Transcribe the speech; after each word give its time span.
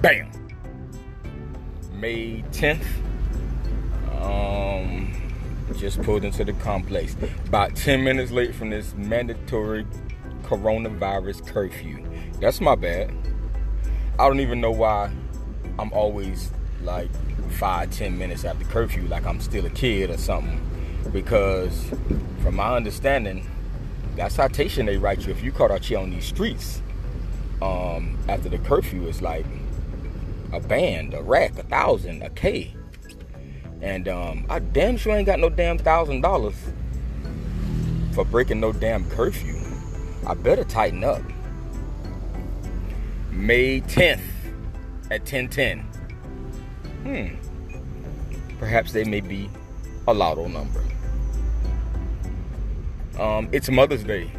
Bam. 0.00 0.30
May 1.92 2.42
10th. 2.52 2.86
Um, 4.22 5.12
just 5.76 6.00
pulled 6.02 6.24
into 6.24 6.44
the 6.44 6.52
complex. 6.54 7.16
About 7.46 7.74
10 7.74 8.04
minutes 8.04 8.30
late 8.30 8.54
from 8.54 8.70
this 8.70 8.94
mandatory 8.94 9.84
coronavirus 10.44 11.44
curfew. 11.48 12.04
That's 12.40 12.60
my 12.60 12.76
bad. 12.76 13.12
I 14.20 14.28
don't 14.28 14.38
even 14.38 14.60
know 14.60 14.70
why 14.70 15.10
I'm 15.80 15.92
always 15.92 16.52
like 16.82 17.10
five, 17.50 17.90
ten 17.90 18.16
minutes 18.16 18.44
after 18.44 18.64
curfew, 18.66 19.08
like 19.08 19.26
I'm 19.26 19.40
still 19.40 19.66
a 19.66 19.70
kid 19.70 20.10
or 20.10 20.18
something. 20.18 20.60
Because 21.12 21.90
from 22.42 22.54
my 22.54 22.76
understanding, 22.76 23.48
that 24.14 24.30
citation 24.30 24.86
they 24.86 24.96
write 24.96 25.26
you 25.26 25.32
if 25.32 25.42
you 25.42 25.50
caught 25.50 25.72
out 25.72 25.84
here 25.84 25.98
on 25.98 26.10
these 26.10 26.24
streets 26.24 26.82
um, 27.62 28.16
after 28.28 28.48
the 28.48 28.58
curfew 28.58 29.06
is 29.06 29.22
like 29.22 29.46
a 30.52 30.60
band, 30.60 31.14
a 31.14 31.22
rack, 31.22 31.58
a 31.58 31.62
thousand, 31.62 32.22
a 32.22 32.30
K. 32.30 32.74
And 33.80 34.08
um, 34.08 34.46
I 34.48 34.58
damn 34.58 34.96
sure 34.96 35.14
ain't 35.14 35.26
got 35.26 35.38
no 35.38 35.48
damn 35.48 35.78
thousand 35.78 36.20
dollars 36.22 36.56
for 38.12 38.24
breaking 38.24 38.60
no 38.60 38.72
damn 38.72 39.08
curfew. 39.10 39.56
I 40.26 40.34
better 40.34 40.64
tighten 40.64 41.04
up. 41.04 41.22
May 43.30 43.80
10th 43.82 44.20
at 45.10 45.20
1010. 45.20 45.80
Hmm. 47.04 48.56
Perhaps 48.58 48.92
they 48.92 49.04
may 49.04 49.20
be 49.20 49.48
a 50.08 50.12
lotto 50.12 50.48
number. 50.48 50.82
Um, 53.18 53.48
it's 53.52 53.68
Mother's 53.68 54.02
Day. 54.02 54.30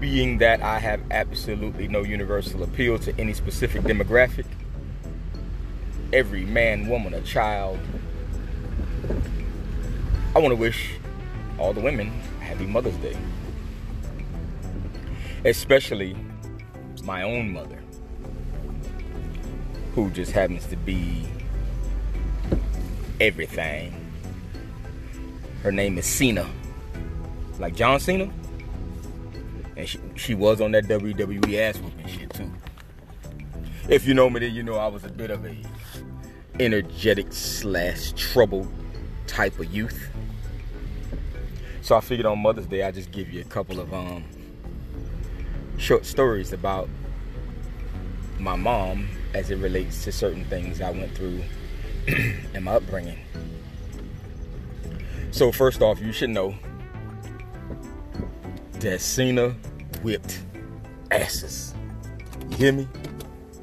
Being 0.00 0.38
that 0.38 0.62
I 0.62 0.78
have 0.78 1.00
absolutely 1.10 1.88
no 1.88 2.02
universal 2.02 2.62
appeal 2.62 2.98
to 3.00 3.18
any 3.18 3.32
specific 3.32 3.82
demographic, 3.82 4.46
every 6.12 6.44
man, 6.44 6.86
woman, 6.86 7.14
or 7.14 7.20
child, 7.22 7.78
I 10.36 10.38
want 10.38 10.52
to 10.52 10.56
wish 10.56 10.92
all 11.58 11.72
the 11.72 11.80
women 11.80 12.10
happy 12.40 12.64
Mother's 12.64 12.96
Day. 12.98 13.16
Especially 15.44 16.16
my 17.02 17.22
own 17.22 17.52
mother, 17.52 17.78
who 19.94 20.10
just 20.10 20.30
happens 20.30 20.66
to 20.66 20.76
be 20.76 21.26
everything. 23.20 23.94
Her 25.64 25.72
name 25.72 25.98
is 25.98 26.06
Cena, 26.06 26.46
like 27.58 27.74
John 27.74 27.98
Cena, 27.98 28.30
and 29.78 29.88
she 29.88 29.98
she 30.16 30.34
was 30.34 30.60
on 30.60 30.72
that 30.72 30.84
WWE 30.84 31.56
ass 31.58 31.78
whooping 31.78 32.08
shit 32.08 32.34
too. 32.34 32.52
If 33.88 34.06
you 34.06 34.12
know 34.12 34.28
me, 34.28 34.40
then 34.40 34.52
you 34.52 34.62
know 34.62 34.74
I 34.74 34.88
was 34.88 35.04
a 35.04 35.08
bit 35.08 35.30
of 35.30 35.46
a 35.46 35.56
energetic 36.58 37.32
slash 37.32 38.12
troubled 38.16 38.70
type 39.28 39.58
of 39.60 39.72
youth. 39.72 40.10
So 41.80 41.96
I 41.96 42.00
figured 42.00 42.26
on 42.26 42.40
Mother's 42.40 42.66
Day 42.66 42.82
I 42.82 42.90
just 42.90 43.12
give 43.12 43.32
you 43.32 43.40
a 43.40 43.44
couple 43.44 43.78
of 43.78 43.94
um 43.94 44.24
short 45.78 46.04
stories 46.04 46.52
about 46.52 46.88
my 48.40 48.56
mom 48.56 49.08
as 49.32 49.50
it 49.50 49.56
relates 49.56 50.02
to 50.04 50.12
certain 50.12 50.44
things 50.46 50.80
I 50.80 50.90
went 50.90 51.14
through 51.14 51.42
in 52.54 52.64
my 52.64 52.72
upbringing. 52.72 53.18
So 55.30 55.52
first 55.52 55.82
off, 55.82 56.00
you 56.00 56.10
should 56.10 56.30
know 56.30 56.56
that 58.80 59.00
Cena 59.00 59.50
whipped 60.02 60.40
asses. 61.10 61.74
You 62.50 62.56
hear 62.56 62.72
me? 62.72 62.88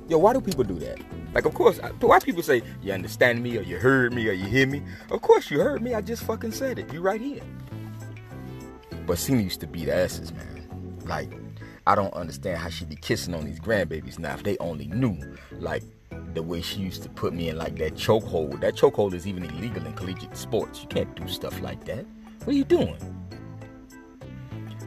Yo, 0.07 0.17
why 0.17 0.33
do 0.33 0.41
people 0.41 0.63
do 0.63 0.75
that? 0.79 0.99
Like, 1.33 1.45
of 1.45 1.53
course, 1.53 1.79
why 1.99 2.19
people 2.19 2.43
say, 2.43 2.61
you 2.81 2.93
understand 2.93 3.41
me, 3.43 3.57
or 3.57 3.61
you 3.61 3.77
heard 3.77 4.13
me, 4.13 4.27
or 4.29 4.33
you 4.33 4.45
hear 4.45 4.67
me? 4.67 4.83
Of 5.11 5.21
course 5.21 5.51
you 5.51 5.59
heard 5.59 5.81
me, 5.81 5.93
I 5.93 6.01
just 6.01 6.23
fucking 6.23 6.51
said 6.51 6.79
it. 6.79 6.93
You 6.93 7.01
right 7.01 7.19
here. 7.19 7.41
But 9.05 9.17
Cena 9.17 9.41
used 9.41 9.59
to 9.61 9.67
beat 9.67 9.89
asses, 9.89 10.31
man. 10.33 10.67
Like, 11.05 11.31
I 11.87 11.95
don't 11.95 12.13
understand 12.13 12.57
how 12.57 12.69
she 12.69 12.85
be 12.85 12.95
kissing 12.95 13.33
on 13.33 13.45
these 13.45 13.59
grandbabies 13.59 14.17
now. 14.17 14.33
If 14.33 14.43
they 14.43 14.57
only 14.59 14.87
knew, 14.87 15.17
like, 15.51 15.83
the 16.33 16.43
way 16.43 16.61
she 16.61 16.79
used 16.81 17.03
to 17.03 17.09
put 17.09 17.33
me 17.33 17.49
in 17.49 17.57
like 17.57 17.77
that 17.77 17.95
chokehold. 17.95 18.59
That 18.61 18.75
chokehold 18.75 19.13
is 19.13 19.25
even 19.27 19.43
illegal 19.45 19.85
in 19.85 19.93
collegiate 19.93 20.35
sports. 20.35 20.81
You 20.81 20.87
can't 20.87 21.15
do 21.15 21.27
stuff 21.27 21.61
like 21.61 21.85
that. 21.85 22.05
What 22.39 22.49
are 22.49 22.57
you 22.57 22.63
doing? 22.65 22.97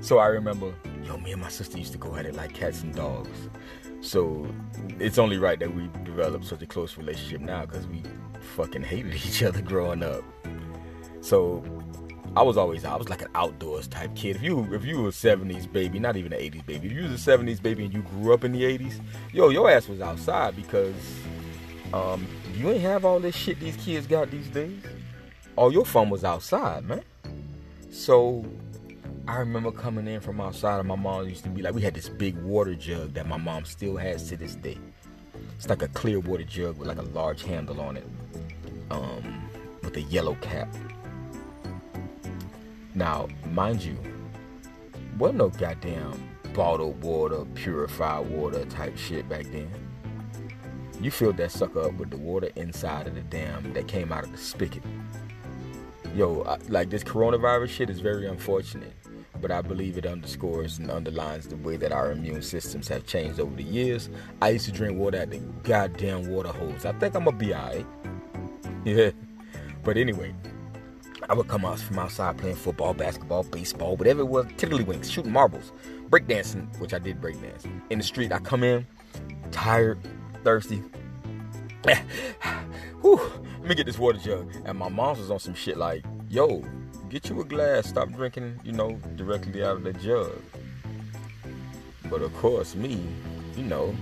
So 0.00 0.19
I 0.19 0.26
remember, 0.28 0.75
yo, 1.04 1.16
me 1.19 1.32
and 1.32 1.42
my 1.42 1.48
sister 1.48 1.78
used 1.78 1.92
to 1.92 1.98
go 1.98 2.14
at 2.16 2.26
it 2.26 2.34
like 2.34 2.54
cats 2.54 2.82
and 2.82 2.94
dogs. 2.94 3.48
So 4.00 4.47
it's 5.00 5.19
only 5.19 5.38
right 5.38 5.59
that 5.59 5.75
we 5.75 5.91
developed 6.04 6.44
such 6.44 6.62
a 6.62 6.66
close 6.66 6.97
relationship 6.97 7.41
now 7.41 7.66
because 7.66 7.86
we 7.88 8.03
fucking 8.56 8.82
hated 8.82 9.14
each 9.26 9.42
other 9.42 9.60
growing 9.60 10.03
up. 10.03 10.22
So 11.20 11.64
I 12.37 12.42
was 12.42 12.56
always 12.56 12.84
I 12.84 12.94
was 12.94 13.08
like 13.08 13.22
an 13.22 13.28
outdoors 13.34 13.88
type 13.88 14.14
kid. 14.14 14.37
If 14.37 14.42
you 14.42 14.72
if 14.72 14.84
you 14.84 15.03
were 15.03 15.08
a 15.08 15.12
70s 15.12 15.70
baby, 15.70 15.98
not 15.98 16.16
even 16.16 16.32
an 16.32 16.41
80s 16.41 16.64
baby, 16.64 16.87
if 16.87 16.92
you 16.92 17.03
was 17.03 17.26
a 17.26 17.37
70s 17.38 17.60
baby 17.60 17.84
and 17.84 17.92
you 17.92 18.03
grew 18.03 18.32
up 18.32 18.44
in 18.44 18.53
the 18.53 18.62
80s, 18.62 19.00
yo, 19.32 19.48
your 19.48 19.69
ass 19.70 19.88
was 19.88 20.00
outside 20.00 20.54
because 20.54 20.94
um, 21.92 22.26
you 22.54 22.70
ain't 22.70 22.82
have 22.82 23.04
all 23.04 23.19
this 23.19 23.34
shit 23.34 23.58
these 23.58 23.76
kids 23.76 24.06
got 24.06 24.31
these 24.31 24.48
days. 24.48 24.78
All 25.56 25.72
your 25.72 25.84
fun 25.84 26.10
was 26.10 26.22
outside, 26.22 26.84
man. 26.84 27.03
So 27.91 28.44
I 29.28 29.36
remember 29.40 29.70
coming 29.70 30.08
in 30.08 30.22
from 30.22 30.40
outside, 30.40 30.78
and 30.78 30.88
my 30.88 30.96
mom 30.96 31.28
used 31.28 31.44
to 31.44 31.50
be 31.50 31.60
like, 31.60 31.74
we 31.74 31.82
had 31.82 31.92
this 31.92 32.08
big 32.08 32.34
water 32.38 32.74
jug 32.74 33.12
that 33.12 33.26
my 33.26 33.36
mom 33.36 33.66
still 33.66 33.98
has 33.98 34.26
to 34.30 34.38
this 34.38 34.54
day. 34.54 34.78
It's 35.56 35.68
like 35.68 35.82
a 35.82 35.88
clear 35.88 36.18
water 36.18 36.44
jug 36.44 36.78
with 36.78 36.88
like 36.88 36.96
a 36.96 37.02
large 37.02 37.42
handle 37.42 37.78
on 37.82 37.98
it, 37.98 38.06
um, 38.90 39.50
with 39.82 39.94
a 39.98 40.00
yellow 40.00 40.34
cap. 40.36 40.74
Now, 42.94 43.28
mind 43.52 43.84
you, 43.84 43.98
wasn't 45.18 45.40
no 45.40 45.50
goddamn 45.50 46.26
bottled 46.54 47.02
water, 47.02 47.44
purified 47.54 48.26
water 48.30 48.64
type 48.64 48.96
shit 48.96 49.28
back 49.28 49.44
then. 49.52 49.70
You 51.02 51.10
filled 51.10 51.36
that 51.36 51.52
sucker 51.52 51.82
up 51.82 51.92
with 51.98 52.08
the 52.08 52.16
water 52.16 52.48
inside 52.56 53.06
of 53.06 53.14
the 53.14 53.20
dam 53.20 53.74
that 53.74 53.88
came 53.88 54.10
out 54.10 54.24
of 54.24 54.32
the 54.32 54.38
spigot. 54.38 54.82
Yo, 56.16 56.42
I, 56.44 56.56
like 56.68 56.88
this 56.88 57.04
coronavirus 57.04 57.68
shit 57.68 57.90
is 57.90 58.00
very 58.00 58.26
unfortunate, 58.26 58.94
but 59.41 59.50
I 59.50 59.62
believe 59.62 59.97
it 59.99 60.06
underscores 60.06 60.78
and 60.78 60.91
underlines 60.91 61.49
the 61.49 61.56
way 61.56 61.76
that 61.76 61.93
our 61.93 62.12
immune 62.12 62.43
systems 62.43 62.88
have 62.88 63.06
changed 63.06 63.41
over 63.41 63.54
the 63.54 63.62
years. 63.62 64.09
I 64.43 64.50
used 64.50 64.66
to 64.66 64.72
drink 64.72 64.99
water 64.99 65.19
at 65.19 65.31
the 65.31 65.38
goddamn 65.62 66.28
water 66.28 66.50
hose. 66.50 66.84
I 66.84 66.93
think 66.93 67.15
I'm 67.15 67.25
gonna 67.25 67.37
be 67.37 67.54
alright. 67.54 67.87
Yeah. 68.84 69.10
But 69.84 69.97
anyway, 69.97 70.34
I 71.28 71.34
would 71.34 71.49
come 71.49 71.65
out 71.65 71.78
from 71.78 71.99
outside 71.99 72.38
playing 72.38 72.56
football, 72.56 72.94
basketball, 72.94 73.44
baseball, 73.44 73.97
whatever 73.97 74.21
it 74.21 74.28
was, 74.28 74.47
tiddlywinks, 74.56 75.10
shooting 75.10 75.32
marbles, 75.32 75.72
breakdancing, 76.09 76.78
which 76.81 76.94
I 76.94 76.99
did 76.99 77.20
breakdance. 77.20 77.70
In 77.91 77.99
the 77.99 78.05
street, 78.05 78.32
I 78.32 78.38
come 78.38 78.65
in, 78.65 78.87
tired, 79.50 79.99
thirsty. 80.44 80.82
Whew, 83.03 83.20
let 83.60 83.69
me 83.69 83.75
get 83.75 83.87
this 83.87 83.99
water 83.99 84.19
jug. 84.19 84.50
And 84.65 84.78
my 84.78 84.88
mom 84.88 85.19
was 85.19 85.31
on 85.31 85.38
some 85.38 85.55
shit 85.55 85.76
like, 85.76 86.05
yo, 86.28 86.62
get 87.08 87.30
you 87.30 87.41
a 87.41 87.44
glass, 87.44 87.86
stop 87.86 88.10
drinking, 88.12 88.60
you 88.64 88.72
know, 88.72 89.00
directly 89.16 89.64
out 89.64 89.76
of 89.76 89.84
the 89.84 89.92
jug. 89.94 90.42
But 92.10 92.22
of 92.22 92.34
course, 92.34 92.74
me, 92.74 93.02
you 93.56 93.64
know, 93.64 93.94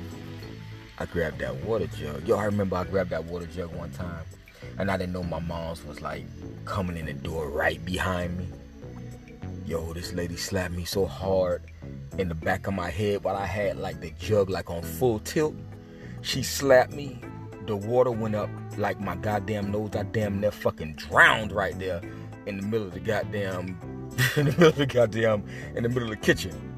I 0.98 1.06
grabbed 1.06 1.38
that 1.38 1.54
water 1.64 1.86
jug. 1.86 2.26
Yo, 2.26 2.36
I 2.36 2.44
remember 2.44 2.76
I 2.76 2.84
grabbed 2.84 3.10
that 3.10 3.24
water 3.24 3.46
jug 3.46 3.74
one 3.74 3.90
time 3.90 4.24
and 4.78 4.90
I 4.90 4.96
didn't 4.96 5.12
know 5.12 5.22
my 5.22 5.38
mom's 5.38 5.84
was 5.84 6.00
like 6.02 6.24
coming 6.64 6.96
in 6.96 7.06
the 7.06 7.12
door 7.12 7.48
right 7.48 7.82
behind 7.84 8.38
me. 8.38 8.48
Yo, 9.66 9.92
this 9.92 10.12
lady 10.12 10.36
slapped 10.36 10.74
me 10.74 10.84
so 10.84 11.06
hard 11.06 11.62
in 12.18 12.28
the 12.28 12.34
back 12.34 12.66
of 12.66 12.74
my 12.74 12.90
head 12.90 13.22
while 13.24 13.36
I 13.36 13.46
had 13.46 13.78
like 13.78 14.00
the 14.00 14.10
jug 14.18 14.50
like 14.50 14.70
on 14.70 14.82
full 14.82 15.18
tilt. 15.20 15.54
She 16.22 16.42
slapped 16.42 16.92
me. 16.92 17.20
The 17.66 17.76
water 17.76 18.12
went 18.12 18.36
up 18.36 18.48
like 18.76 19.00
my 19.00 19.16
goddamn 19.16 19.72
nose. 19.72 19.90
I 19.96 20.04
damn 20.04 20.40
near 20.40 20.52
fucking 20.52 20.94
drowned 20.94 21.50
right 21.50 21.76
there 21.78 22.00
in 22.46 22.56
the 22.56 22.62
middle 22.62 22.86
of 22.86 22.94
the 22.94 23.00
goddamn, 23.00 23.78
in 24.36 24.46
the 24.46 24.52
middle 24.52 24.68
of 24.68 24.76
the 24.76 24.86
goddamn, 24.86 25.44
in 25.74 25.82
the 25.82 25.88
middle 25.88 26.04
of 26.04 26.10
the 26.10 26.16
kitchen. 26.16 26.72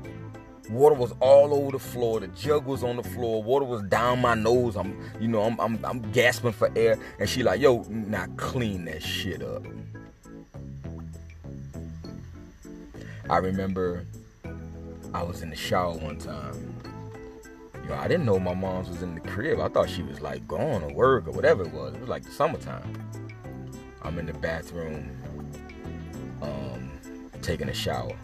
Water 0.70 0.94
was 0.94 1.14
all 1.20 1.54
over 1.54 1.72
the 1.72 1.78
floor. 1.78 2.20
The 2.20 2.26
jug 2.28 2.66
was 2.66 2.84
on 2.84 2.96
the 2.96 3.02
floor. 3.02 3.42
Water 3.42 3.64
was 3.64 3.82
down 3.84 4.20
my 4.20 4.34
nose. 4.34 4.76
I'm, 4.76 5.00
you 5.18 5.26
know, 5.26 5.42
I'm, 5.42 5.58
I'm, 5.60 5.82
I'm 5.82 6.12
gasping 6.12 6.52
for 6.52 6.70
air. 6.76 6.98
And 7.18 7.26
she 7.26 7.42
like, 7.42 7.60
yo, 7.60 7.84
now 7.88 8.26
clean 8.36 8.84
that 8.84 9.02
shit 9.02 9.42
up. 9.42 9.64
I 13.30 13.38
remember 13.38 14.04
I 15.14 15.22
was 15.22 15.42
in 15.42 15.50
the 15.50 15.56
shower 15.56 15.96
one 15.96 16.18
time. 16.18 16.74
Yo, 17.86 17.94
I 17.94 18.06
didn't 18.08 18.26
know 18.26 18.38
my 18.38 18.54
mom's 18.54 18.90
was 18.90 19.02
in 19.02 19.14
the 19.14 19.20
crib. 19.22 19.60
I 19.60 19.68
thought 19.68 19.88
she 19.88 20.02
was 20.02 20.20
like 20.20 20.46
gone 20.46 20.82
or 20.82 20.92
work 20.92 21.26
or 21.26 21.30
whatever 21.30 21.62
it 21.62 21.72
was. 21.72 21.94
It 21.94 22.00
was 22.00 22.08
like 22.08 22.24
the 22.24 22.30
summertime. 22.30 23.07
I'm 24.02 24.18
in 24.18 24.26
the 24.26 24.34
bathroom, 24.34 25.10
um, 26.42 26.90
taking 27.42 27.68
a 27.68 27.74
shower. 27.74 28.16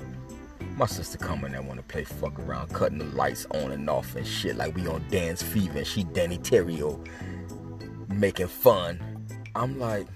My 0.77 0.87
sister 0.87 1.19
coming 1.19 1.53
there 1.53 1.63
wanna 1.63 1.83
play 1.83 2.05
fuck 2.05 2.39
around, 2.39 2.73
cutting 2.73 2.99
the 2.99 3.05
lights 3.05 3.47
on 3.51 3.73
and 3.73 3.89
off 3.89 4.17
and 4.17 4.27
shit 4.27 4.57
like 4.57 4.75
we 4.75 4.87
on 4.87 5.05
Dance 5.11 5.43
Fever 5.43 5.79
and 5.79 5.87
she 5.87 6.05
Deney 6.05 6.39
Terrio 6.39 6.99
making 8.09 8.49
fun. 8.49 9.01
I'm 9.55 9.79
like, 9.79 10.07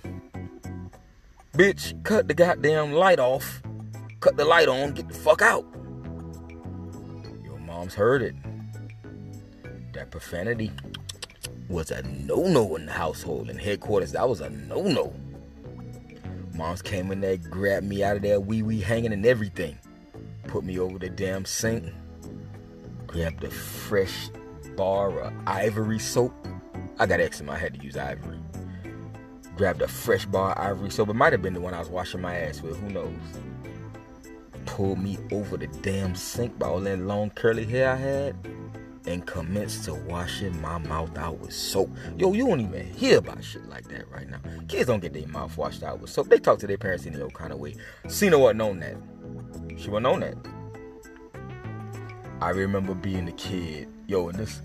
bitch, 1.55 2.03
cut 2.05 2.29
the 2.29 2.35
goddamn 2.35 2.93
light 2.93 3.19
off. 3.21 3.63
Cut 4.21 4.37
the 4.37 4.45
light 4.45 4.69
on, 4.69 4.95
get 4.95 5.07
the 5.07 5.15
fuck 5.15 5.43
out. 5.43 5.65
Your 7.45 7.59
mom's 7.61 7.95
heard 7.95 8.23
it. 8.23 8.35
That 9.93 10.11
profanity 10.11 10.73
was 11.69 11.91
a 11.93 12.03
no-no 12.03 12.75
in 12.77 12.87
the 12.87 12.93
household 12.93 13.49
in 13.49 13.59
headquarters. 13.59 14.13
That 14.13 14.29
was 14.29 14.41
a 14.41 14.51
no-no. 14.51 15.15
Moms 16.59 16.83
came 16.83 17.13
in 17.13 17.21
there, 17.21 17.37
grabbed 17.37 17.87
me 17.87 18.03
out 18.03 18.17
of 18.17 18.23
there, 18.23 18.41
wee 18.41 18.63
wee 18.63 18.81
hanging 18.81 19.13
and 19.13 19.25
everything. 19.25 19.79
Put 20.49 20.65
me 20.65 20.77
over 20.81 20.99
the 20.99 21.09
damn 21.09 21.45
sink. 21.45 21.95
Grabbed 23.07 23.45
a 23.45 23.51
fresh 23.51 24.29
bar 24.77 25.21
of 25.21 25.33
ivory 25.47 26.01
soap. 26.01 26.35
I 26.99 27.07
got 27.07 27.21
eczema, 27.21 27.53
I 27.53 27.59
had 27.59 27.75
to 27.75 27.85
use 27.85 27.97
ivory. 27.97 28.41
Grabbed 29.57 29.83
a 29.83 29.89
fresh 29.89 30.27
bar 30.27 30.51
of 30.51 30.59
ivory 30.59 30.91
soap. 30.91 31.11
It 31.11 31.15
might 31.15 31.33
have 31.33 31.43
been 31.43 31.55
the 31.55 31.61
one 31.61 31.75
I 31.75 31.79
was 31.79 31.91
washing 31.91 32.21
my 32.21 32.37
ass 32.37 32.61
with, 32.61 32.77
who 32.77 32.89
knows? 32.89 33.15
Pulled 34.67 34.99
me 34.99 35.17
over 35.31 35.57
the 35.57 35.69
damn 35.69 36.17
sink 36.17 36.59
by 36.59 36.67
all 36.67 36.81
that 36.81 36.99
long 36.99 37.31
curly 37.31 37.67
hair 37.67 37.91
I 37.93 37.97
had 37.97 38.37
and 39.09 39.27
commenced 39.27 39.85
to 39.87 39.95
washing 39.95 40.61
my 40.61 40.79
mouth 40.79 41.17
out 41.17 41.39
with 41.39 41.53
soap. 41.53 41.91
Yo, 42.19 42.33
you 42.35 42.47
don't 42.47 42.61
even 42.61 42.87
hear 42.93 43.19
about 43.19 43.43
shit 43.43 43.67
like 43.69 43.89
that 43.89 44.09
right 44.11 44.29
now. 44.29 44.39
Kids 44.69 44.87
don't 44.87 45.01
get 45.01 45.15
their 45.15 45.27
mouth 45.27 45.57
washed 45.57 45.83
out 45.83 46.01
with 46.01 46.11
soap. 46.11 46.29
They 46.29 46.39
talk 46.39 46.59
to 46.59 46.67
their 46.67 46.77
parents 46.77 47.07
in 47.07 47.15
the 47.15 47.23
old 47.23 47.33
kind 47.33 47.53
of 47.53 47.59
way. 47.59 47.75
Cena 48.07 48.39
wasn't 48.39 48.59
known 48.59 48.81
that. 48.81 48.97
She 49.79 49.89
wasn't 49.89 50.05
known 50.05 50.21
that. 50.21 50.37
I 52.43 52.51
remember 52.51 52.95
being 52.95 53.27
a 53.29 53.33
kid. 53.33 53.89
Yo, 54.07 54.29
and 54.29 54.39
this, 54.39 54.61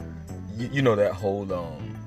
you, 0.57 0.69
you 0.74 0.81
know 0.81 0.96
that 0.96 1.13
whole 1.13 1.51
um, 1.54 1.98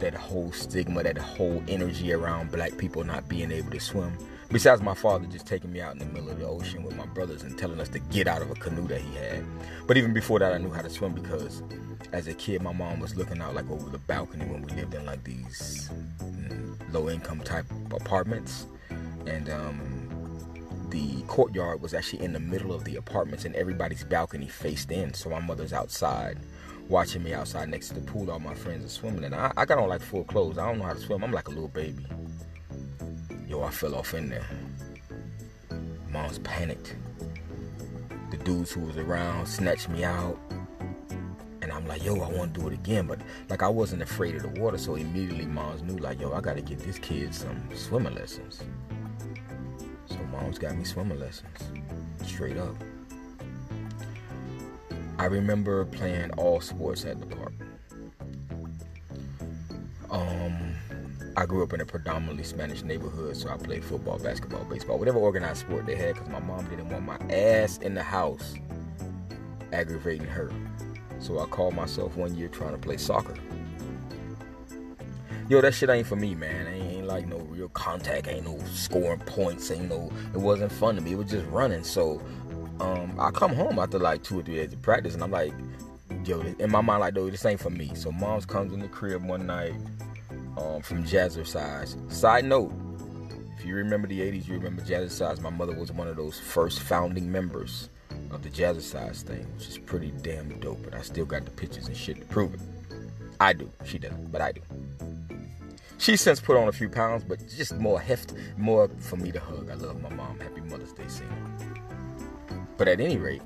that 0.00 0.14
whole 0.14 0.50
stigma, 0.52 1.04
that 1.04 1.16
whole 1.16 1.62
energy 1.68 2.12
around 2.12 2.50
black 2.50 2.76
people 2.76 3.04
not 3.04 3.28
being 3.28 3.52
able 3.52 3.70
to 3.70 3.80
swim. 3.80 4.18
Besides 4.54 4.82
my 4.82 4.94
father 4.94 5.26
just 5.26 5.48
taking 5.48 5.72
me 5.72 5.80
out 5.80 5.94
in 5.94 5.98
the 5.98 6.04
middle 6.04 6.30
of 6.30 6.38
the 6.38 6.46
ocean 6.46 6.84
with 6.84 6.94
my 6.94 7.06
brothers 7.06 7.42
and 7.42 7.58
telling 7.58 7.80
us 7.80 7.88
to 7.88 7.98
get 7.98 8.28
out 8.28 8.40
of 8.40 8.52
a 8.52 8.54
canoe 8.54 8.86
that 8.86 9.00
he 9.00 9.12
had. 9.16 9.44
But 9.88 9.96
even 9.96 10.12
before 10.12 10.38
that, 10.38 10.52
I 10.52 10.58
knew 10.58 10.70
how 10.70 10.80
to 10.80 10.88
swim 10.88 11.12
because 11.12 11.60
as 12.12 12.28
a 12.28 12.34
kid, 12.34 12.62
my 12.62 12.72
mom 12.72 13.00
was 13.00 13.16
looking 13.16 13.40
out 13.40 13.56
like 13.56 13.68
over 13.68 13.90
the 13.90 13.98
balcony 13.98 14.44
when 14.44 14.62
we 14.62 14.70
lived 14.74 14.94
in 14.94 15.04
like 15.04 15.24
these 15.24 15.90
mm, 16.22 16.92
low 16.92 17.10
income 17.10 17.40
type 17.40 17.66
apartments. 17.90 18.66
And 19.26 19.50
um, 19.50 20.86
the 20.90 21.22
courtyard 21.22 21.82
was 21.82 21.92
actually 21.92 22.22
in 22.22 22.32
the 22.32 22.38
middle 22.38 22.72
of 22.72 22.84
the 22.84 22.94
apartments 22.94 23.44
and 23.44 23.56
everybody's 23.56 24.04
balcony 24.04 24.46
faced 24.46 24.92
in. 24.92 25.14
So 25.14 25.30
my 25.30 25.40
mother's 25.40 25.72
outside 25.72 26.38
watching 26.88 27.24
me 27.24 27.34
outside 27.34 27.70
next 27.70 27.88
to 27.88 27.94
the 27.94 28.02
pool. 28.02 28.30
All 28.30 28.38
my 28.38 28.54
friends 28.54 28.84
are 28.84 28.88
swimming. 28.88 29.24
And 29.24 29.34
I, 29.34 29.52
I 29.56 29.64
got 29.64 29.78
on 29.78 29.88
like 29.88 30.00
full 30.00 30.22
clothes. 30.22 30.58
I 30.58 30.68
don't 30.68 30.78
know 30.78 30.84
how 30.84 30.92
to 30.92 31.00
swim. 31.00 31.24
I'm 31.24 31.32
like 31.32 31.48
a 31.48 31.50
little 31.50 31.66
baby. 31.66 32.06
Yo, 33.54 33.62
I 33.62 33.70
fell 33.70 33.94
off 33.94 34.14
in 34.14 34.30
there. 34.30 34.44
Mom's 36.10 36.40
panicked. 36.40 36.96
The 38.32 38.36
dudes 38.38 38.72
who 38.72 38.80
was 38.80 38.96
around 38.96 39.46
snatched 39.46 39.88
me 39.88 40.02
out. 40.02 40.36
And 41.62 41.70
I'm 41.70 41.86
like, 41.86 42.04
yo, 42.04 42.16
I 42.16 42.28
want 42.32 42.52
to 42.52 42.60
do 42.60 42.66
it 42.66 42.72
again. 42.72 43.06
But 43.06 43.20
like 43.48 43.62
I 43.62 43.68
wasn't 43.68 44.02
afraid 44.02 44.34
of 44.34 44.42
the 44.42 44.60
water, 44.60 44.76
so 44.76 44.96
immediately 44.96 45.46
moms 45.46 45.82
knew, 45.82 45.96
like, 45.98 46.20
yo, 46.20 46.32
I 46.32 46.40
gotta 46.40 46.62
get 46.62 46.80
this 46.80 46.98
kid 46.98 47.32
some 47.32 47.68
swimming 47.76 48.16
lessons. 48.16 48.60
So 50.06 50.16
mom's 50.32 50.58
got 50.58 50.76
me 50.76 50.82
swimming 50.82 51.20
lessons. 51.20 51.56
Straight 52.26 52.56
up. 52.56 52.74
I 55.16 55.26
remember 55.26 55.84
playing 55.84 56.32
all 56.32 56.60
sports 56.60 57.04
at 57.04 57.20
the 57.20 57.26
park. 57.36 57.43
I 61.36 61.46
grew 61.46 61.64
up 61.64 61.72
in 61.72 61.80
a 61.80 61.84
predominantly 61.84 62.44
Spanish 62.44 62.82
neighborhood, 62.82 63.36
so 63.36 63.48
I 63.48 63.56
played 63.56 63.84
football, 63.84 64.18
basketball, 64.18 64.64
baseball, 64.64 64.98
whatever 64.98 65.18
organized 65.18 65.60
sport 65.60 65.84
they 65.84 65.96
had, 65.96 66.14
because 66.14 66.28
my 66.28 66.38
mom 66.38 66.64
didn't 66.68 66.90
want 66.90 67.04
my 67.04 67.18
ass 67.34 67.78
in 67.78 67.94
the 67.94 68.02
house 68.02 68.54
aggravating 69.72 70.26
her. 70.28 70.52
So 71.18 71.40
I 71.40 71.46
called 71.46 71.74
myself 71.74 72.16
one 72.16 72.36
year 72.36 72.48
trying 72.48 72.72
to 72.72 72.78
play 72.78 72.98
soccer. 72.98 73.34
Yo, 75.48 75.60
that 75.60 75.74
shit 75.74 75.90
ain't 75.90 76.06
for 76.06 76.16
me, 76.16 76.34
man. 76.34 76.68
Ain't, 76.68 76.92
ain't 76.92 77.06
like 77.06 77.26
no 77.26 77.38
real 77.38 77.68
contact, 77.70 78.28
ain't 78.28 78.44
no 78.44 78.58
scoring 78.72 79.20
points, 79.20 79.70
ain't 79.70 79.88
no. 79.88 80.12
It 80.32 80.38
wasn't 80.38 80.70
fun 80.70 80.94
to 80.94 81.00
me. 81.00 81.12
It 81.12 81.16
was 81.16 81.30
just 81.30 81.46
running. 81.46 81.82
So 81.82 82.22
um, 82.80 83.18
I 83.18 83.30
come 83.30 83.54
home 83.54 83.78
after 83.78 83.98
like 83.98 84.22
two 84.22 84.38
or 84.38 84.42
three 84.42 84.54
days 84.54 84.72
of 84.72 84.80
practice, 84.82 85.14
and 85.14 85.22
I'm 85.22 85.32
like, 85.32 85.52
yo, 86.24 86.40
in 86.40 86.70
my 86.70 86.80
mind, 86.80 87.00
like, 87.00 87.14
though, 87.14 87.28
this 87.28 87.44
ain't 87.44 87.60
for 87.60 87.70
me. 87.70 87.92
So 87.94 88.12
mom's 88.12 88.46
comes 88.46 88.72
in 88.72 88.78
the 88.80 88.88
crib 88.88 89.24
one 89.24 89.46
night 89.46 89.74
um, 90.56 90.82
from 90.82 91.04
Jazzercise. 91.04 92.12
Side 92.12 92.44
note, 92.44 92.72
if 93.56 93.64
you 93.64 93.74
remember 93.74 94.06
the 94.06 94.20
80s, 94.20 94.46
you 94.46 94.54
remember 94.54 94.82
Jazzercise. 94.82 95.40
My 95.40 95.50
mother 95.50 95.74
was 95.74 95.90
one 95.92 96.08
of 96.08 96.16
those 96.16 96.38
first 96.38 96.80
founding 96.80 97.30
members 97.30 97.88
of 98.30 98.42
the 98.42 98.50
Jazzercise 98.50 99.22
thing, 99.22 99.46
which 99.54 99.68
is 99.68 99.78
pretty 99.78 100.12
damn 100.22 100.48
dope. 100.60 100.82
But 100.84 100.94
I 100.94 101.02
still 101.02 101.24
got 101.24 101.44
the 101.44 101.50
pictures 101.50 101.86
and 101.86 101.96
shit 101.96 102.18
to 102.20 102.26
prove 102.26 102.54
it. 102.54 102.60
I 103.40 103.52
do. 103.52 103.70
She 103.84 103.98
doesn't, 103.98 104.30
but 104.30 104.40
I 104.40 104.52
do. 104.52 104.60
She's 105.98 106.20
since 106.20 106.40
put 106.40 106.56
on 106.56 106.68
a 106.68 106.72
few 106.72 106.88
pounds, 106.88 107.24
but 107.24 107.38
just 107.48 107.76
more 107.78 108.00
heft, 108.00 108.34
more 108.58 108.88
for 108.98 109.16
me 109.16 109.32
to 109.32 109.40
hug. 109.40 109.70
I 109.70 109.74
love 109.74 110.02
my 110.02 110.10
mom. 110.10 110.38
Happy 110.40 110.60
Mother's 110.60 110.92
Day, 110.92 111.08
Cena. 111.08 111.30
But 112.76 112.88
at 112.88 113.00
any 113.00 113.16
rate, 113.16 113.42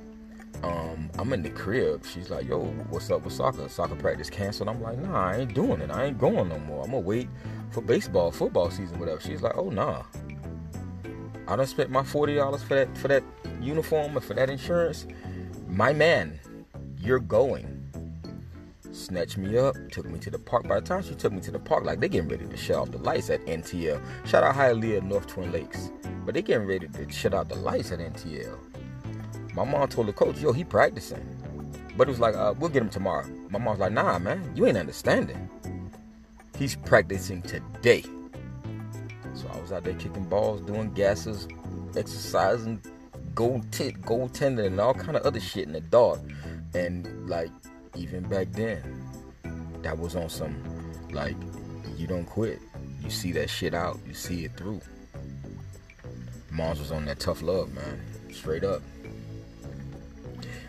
um, 0.62 1.10
I'm 1.18 1.32
in 1.32 1.42
the 1.42 1.50
crib. 1.50 2.04
She's 2.04 2.30
like, 2.30 2.46
yo, 2.48 2.64
what's 2.90 3.10
up 3.10 3.22
with 3.22 3.32
soccer? 3.32 3.68
Soccer 3.68 3.94
practice 3.94 4.30
canceled. 4.30 4.68
I'm 4.68 4.82
like, 4.82 4.98
nah, 4.98 5.30
I 5.30 5.36
ain't 5.38 5.54
doing 5.54 5.80
it. 5.80 5.90
I 5.90 6.06
ain't 6.06 6.18
going 6.18 6.48
no 6.48 6.58
more. 6.60 6.84
I'm 6.84 6.90
gonna 6.90 7.00
wait 7.00 7.28
for 7.70 7.80
baseball, 7.80 8.30
football 8.30 8.70
season, 8.70 8.98
whatever. 8.98 9.20
She's 9.20 9.42
like, 9.42 9.56
oh 9.56 9.70
nah. 9.70 10.02
I 11.46 11.56
done 11.56 11.66
spent 11.66 11.90
my 11.90 12.02
forty 12.02 12.34
dollars 12.34 12.62
for 12.62 12.74
that 12.74 12.96
for 12.98 13.08
that 13.08 13.22
uniform 13.60 14.16
and 14.16 14.24
for 14.24 14.34
that 14.34 14.50
insurance. 14.50 15.06
My 15.68 15.92
man, 15.92 16.38
you're 16.98 17.20
going. 17.20 17.74
Snatched 18.90 19.38
me 19.38 19.56
up, 19.56 19.76
took 19.92 20.06
me 20.06 20.18
to 20.18 20.30
the 20.30 20.38
park. 20.38 20.66
By 20.66 20.80
the 20.80 20.86
time 20.86 21.02
she 21.02 21.14
took 21.14 21.32
me 21.32 21.40
to 21.42 21.52
the 21.52 21.58
park, 21.58 21.84
like 21.84 22.00
they 22.00 22.08
getting 22.08 22.28
ready 22.28 22.46
to 22.46 22.56
shut 22.56 22.76
off 22.76 22.90
the 22.90 22.98
lights 22.98 23.30
at 23.30 23.44
NTL. 23.46 24.02
Shout 24.26 24.42
out 24.42 24.56
Hialeah, 24.56 25.02
North 25.02 25.26
Twin 25.28 25.52
Lakes. 25.52 25.90
But 26.24 26.34
they 26.34 26.42
getting 26.42 26.66
ready 26.66 26.88
to 26.88 27.10
shut 27.10 27.32
out 27.32 27.48
the 27.48 27.54
lights 27.54 27.92
at 27.92 28.00
NTL. 28.00 28.58
My 29.58 29.64
mom 29.64 29.88
told 29.88 30.06
the 30.06 30.12
coach, 30.12 30.38
yo, 30.38 30.52
he 30.52 30.62
practicing. 30.62 31.18
But 31.96 32.06
it 32.06 32.12
was 32.12 32.20
like, 32.20 32.36
uh, 32.36 32.54
we'll 32.60 32.70
get 32.70 32.80
him 32.80 32.90
tomorrow. 32.90 33.26
My 33.50 33.58
mom's 33.58 33.80
like, 33.80 33.90
nah, 33.90 34.16
man, 34.20 34.52
you 34.54 34.66
ain't 34.66 34.76
understanding. 34.78 35.50
He's 36.56 36.76
practicing 36.76 37.42
today. 37.42 38.04
So 39.34 39.48
I 39.52 39.60
was 39.60 39.72
out 39.72 39.82
there 39.82 39.94
kicking 39.94 40.26
balls, 40.26 40.60
doing 40.60 40.94
gases, 40.94 41.48
exercising, 41.96 42.80
gold 43.34 43.64
tit, 43.72 44.00
gold 44.02 44.32
tendon, 44.32 44.64
and 44.64 44.80
all 44.80 44.94
kind 44.94 45.16
of 45.16 45.24
other 45.24 45.40
shit 45.40 45.66
in 45.66 45.72
the 45.72 45.80
dark. 45.80 46.20
And 46.74 47.28
like, 47.28 47.50
even 47.96 48.28
back 48.28 48.52
then, 48.52 48.80
that 49.82 49.98
was 49.98 50.14
on 50.14 50.28
some, 50.28 50.54
like, 51.10 51.34
you 51.96 52.06
don't 52.06 52.26
quit. 52.26 52.60
You 53.02 53.10
see 53.10 53.32
that 53.32 53.50
shit 53.50 53.74
out. 53.74 53.98
You 54.06 54.14
see 54.14 54.44
it 54.44 54.56
through. 54.56 54.80
Moms 56.52 56.78
was 56.78 56.92
on 56.92 57.06
that 57.06 57.18
tough 57.18 57.42
love, 57.42 57.74
man. 57.74 58.00
Straight 58.30 58.62
up. 58.62 58.82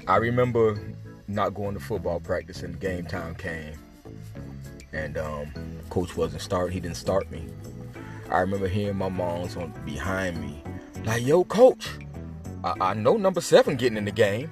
I 0.09 0.15
remember 0.15 0.75
not 1.27 1.53
going 1.53 1.75
to 1.75 1.79
football 1.79 2.19
practice 2.19 2.63
and 2.63 2.79
game 2.79 3.05
time 3.05 3.35
came. 3.35 3.75
And 4.91 5.19
um, 5.19 5.53
coach 5.91 6.17
wasn't 6.17 6.41
start. 6.41 6.73
He 6.73 6.79
didn't 6.79 6.97
start 6.97 7.29
me. 7.29 7.45
I 8.31 8.39
remember 8.39 8.67
hearing 8.67 8.97
my 8.97 9.09
mom's 9.09 9.55
on 9.55 9.71
behind 9.85 10.41
me, 10.41 10.63
like, 11.05 11.23
"Yo, 11.23 11.43
coach, 11.43 11.89
I, 12.63 12.73
I 12.81 12.93
know 12.95 13.17
number 13.17 13.39
seven 13.39 13.75
getting 13.75 13.99
in 13.99 14.05
the 14.05 14.11
game." 14.11 14.51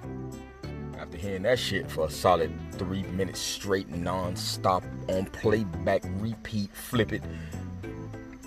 After 0.99 1.17
hearing 1.17 1.41
that 1.43 1.57
shit 1.57 1.89
for 1.89 2.05
a 2.05 2.11
solid 2.11 2.51
three 2.73 3.01
minutes 3.03 3.39
straight, 3.39 3.89
non-stop, 3.89 4.83
on 5.09 5.25
playback, 5.25 6.03
repeat, 6.19 6.69
flip 6.71 7.13
it. 7.13 7.23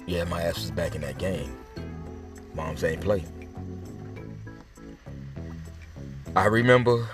Yeah, 0.06 0.22
my 0.24 0.42
ass 0.42 0.58
was 0.60 0.70
back 0.70 0.94
in 0.94 1.00
that 1.00 1.18
game. 1.18 1.56
Moms 2.54 2.84
ain't 2.84 3.00
play. 3.00 3.24
I 6.36 6.44
remember 6.44 7.08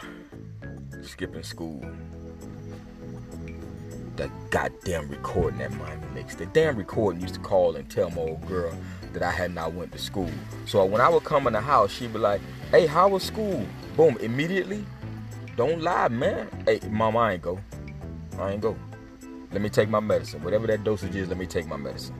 skipping 1.00 1.42
school. 1.42 1.82
That 4.16 4.30
goddamn 4.50 5.08
recording 5.08 5.62
at 5.62 5.72
Miami 5.72 6.06
Lakes. 6.14 6.34
The 6.34 6.44
damn 6.44 6.76
recording 6.76 7.22
used 7.22 7.34
to 7.34 7.40
call 7.40 7.76
and 7.76 7.90
tell 7.90 8.10
my 8.10 8.18
old 8.18 8.46
girl 8.46 8.76
that 9.14 9.22
I 9.22 9.30
had 9.30 9.54
not 9.54 9.72
went 9.72 9.92
to 9.92 9.98
school. 9.98 10.30
So 10.66 10.84
when 10.84 11.00
I 11.00 11.08
would 11.08 11.24
come 11.24 11.46
in 11.46 11.54
the 11.54 11.62
house, 11.62 11.92
she'd 11.92 12.12
be 12.12 12.18
like, 12.18 12.42
"Hey, 12.70 12.86
how 12.86 13.08
was 13.08 13.22
school?" 13.22 13.64
Boom, 13.96 14.18
immediately. 14.18 14.84
Don't 15.56 15.80
lie, 15.80 16.08
man. 16.08 16.50
Hey, 16.66 16.80
mama, 16.90 17.18
I 17.20 17.32
ain't 17.32 17.42
go. 17.42 17.58
I 18.38 18.52
ain't 18.52 18.60
go. 18.60 18.76
Let 19.50 19.62
me 19.62 19.70
take 19.70 19.88
my 19.88 20.00
medicine. 20.00 20.42
Whatever 20.42 20.66
that 20.66 20.84
dosage 20.84 21.16
is, 21.16 21.28
let 21.28 21.38
me 21.38 21.46
take 21.46 21.66
my 21.66 21.78
medicine. 21.78 22.14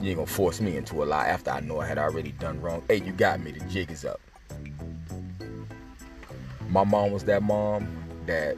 You 0.00 0.08
ain't 0.08 0.16
gonna 0.16 0.26
force 0.26 0.60
me 0.60 0.76
into 0.76 1.04
a 1.04 1.06
lie 1.06 1.28
after 1.28 1.52
I 1.52 1.60
know 1.60 1.78
I 1.78 1.86
had 1.86 1.98
already 1.98 2.32
done 2.32 2.60
wrong. 2.60 2.82
Hey, 2.88 2.96
you 2.96 3.12
got 3.12 3.38
me. 3.38 3.52
The 3.52 3.64
jig 3.66 3.92
is 3.92 4.04
up. 4.04 4.20
My 6.74 6.82
mom 6.82 7.12
was 7.12 7.22
that 7.26 7.40
mom 7.40 7.86
that 8.26 8.56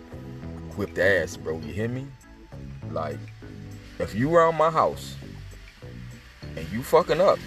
whipped 0.74 0.96
ass, 0.96 1.36
bro. 1.36 1.58
You 1.58 1.70
hear 1.74 1.86
me? 1.86 2.06
Like, 2.90 3.18
if 3.98 4.14
you 4.14 4.34
around 4.34 4.54
my 4.54 4.70
house 4.70 5.16
and 6.56 6.66
you 6.72 6.82
fucking 6.82 7.20
up, 7.20 7.38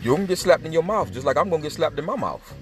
you're 0.00 0.14
gonna 0.14 0.28
get 0.28 0.38
slapped 0.38 0.64
in 0.64 0.72
your 0.72 0.84
mouth 0.84 1.12
just 1.12 1.26
like 1.26 1.36
I'm 1.36 1.50
gonna 1.50 1.62
get 1.62 1.72
slapped 1.72 1.98
in 1.98 2.04
my 2.04 2.14
mouth. 2.14 2.54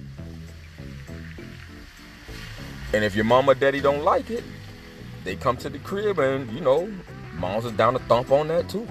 And 2.94 3.04
if 3.04 3.14
your 3.14 3.26
mama 3.26 3.54
daddy 3.54 3.82
don't 3.82 4.02
like 4.02 4.30
it, 4.30 4.44
they 5.24 5.36
come 5.36 5.58
to 5.58 5.68
the 5.68 5.78
crib 5.78 6.18
and, 6.18 6.50
you 6.52 6.62
know, 6.62 6.90
moms 7.34 7.66
is 7.66 7.72
down 7.72 7.92
to 7.92 7.98
thump 7.98 8.32
on 8.32 8.48
that 8.48 8.66
too. 8.66 8.88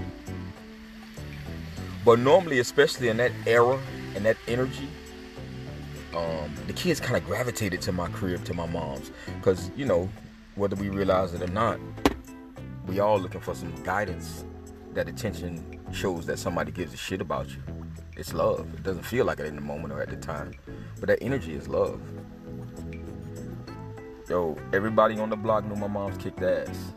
But 2.05 2.19
normally, 2.19 2.59
especially 2.59 3.09
in 3.09 3.17
that 3.17 3.31
era 3.47 3.79
and 4.13 4.23
that 4.23 4.37
energy, 4.47 4.87
um, 6.15 6.53
the 6.67 6.73
kids 6.73 6.99
kind 6.99 7.17
of 7.17 7.25
gravitated 7.25 7.81
to 7.81 7.91
my 7.91 8.09
crib, 8.09 8.43
to 8.45 8.53
my 8.53 8.65
mom's. 8.65 9.11
Because, 9.37 9.71
you 9.75 9.85
know, 9.85 10.09
whether 10.55 10.75
we 10.75 10.89
realize 10.89 11.33
it 11.33 11.41
or 11.41 11.51
not, 11.51 11.79
we 12.87 12.99
all 12.99 13.19
looking 13.19 13.41
for 13.41 13.55
some 13.55 13.73
guidance. 13.83 14.43
That 14.93 15.07
attention 15.07 15.79
shows 15.93 16.25
that 16.25 16.37
somebody 16.37 16.71
gives 16.71 16.93
a 16.93 16.97
shit 16.97 17.21
about 17.21 17.49
you. 17.49 17.61
It's 18.17 18.33
love. 18.33 18.67
It 18.73 18.83
doesn't 18.83 19.03
feel 19.03 19.25
like 19.25 19.39
it 19.39 19.45
in 19.45 19.55
the 19.55 19.61
moment 19.61 19.93
or 19.93 20.01
at 20.01 20.09
the 20.09 20.17
time. 20.17 20.53
But 20.99 21.07
that 21.07 21.19
energy 21.21 21.53
is 21.53 21.69
love. 21.69 22.01
Yo, 24.29 24.57
everybody 24.73 25.17
on 25.17 25.29
the 25.29 25.37
block 25.37 25.65
knew 25.65 25.75
my 25.75 25.87
mom's 25.87 26.17
kicked 26.17 26.41
ass. 26.41 26.93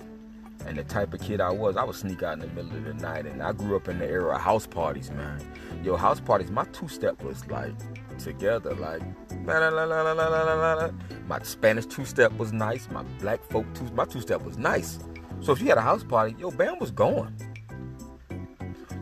And 0.67 0.77
the 0.77 0.85
type 0.85 1.15
of 1.15 1.21
kid 1.21 1.41
I 1.41 1.51
was, 1.51 1.77
I 1.77 1.85
would 1.85 1.95
sneak 1.95 2.23
out 2.23 2.35
in 2.35 2.41
the 2.41 2.47
middle 2.49 2.77
of 2.77 2.85
the 2.85 2.95
night. 2.95 3.27
And 3.27 3.43
I 3.43 3.53
grew 3.53 3.77
up 3.77 3.89
in 3.89 3.99
the 3.99 4.07
era 4.07 4.35
of 4.35 4.41
house 4.41 4.67
parties, 4.67 5.11
man. 5.13 5.41
Yo, 5.85 5.97
house 5.97 6.19
parties, 6.19 6.51
my 6.51 6.65
two 6.67 6.89
step 6.89 7.23
was 7.23 7.47
like 7.47 7.75
together, 8.19 8.75
like 8.75 9.03
la 9.47 9.59
la 9.59 9.69
la 9.69 9.85
la 9.85 10.13
la 10.13 10.13
la 10.13 10.55
la 10.55 10.75
la. 10.75 10.91
My 11.27 11.43
Spanish 11.43 11.87
two 11.87 12.05
step 12.05 12.33
was 12.39 12.53
nice. 12.53 12.89
My 12.91 13.03
black 13.21 13.43
folk 13.51 13.67
two, 13.75 13.85
my 13.95 14.05
two 14.05 14.21
step 14.21 14.43
was 14.43 14.59
nice. 14.59 14.99
So 15.41 15.53
if 15.53 15.61
you 15.61 15.69
had 15.69 15.79
a 15.79 15.83
house 15.83 16.03
party, 16.03 16.35
yo, 16.39 16.51
Bam 16.51 16.79
was 16.79 16.91
going. 16.91 17.35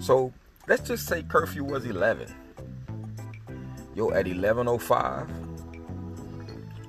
So 0.00 0.33
let's 0.66 0.87
just 0.87 1.07
say 1.07 1.23
curfew 1.23 1.64
was 1.64 1.85
11. 1.85 2.35
Yo, 3.95 4.11
at 4.11 4.26
11:05, 4.26 5.28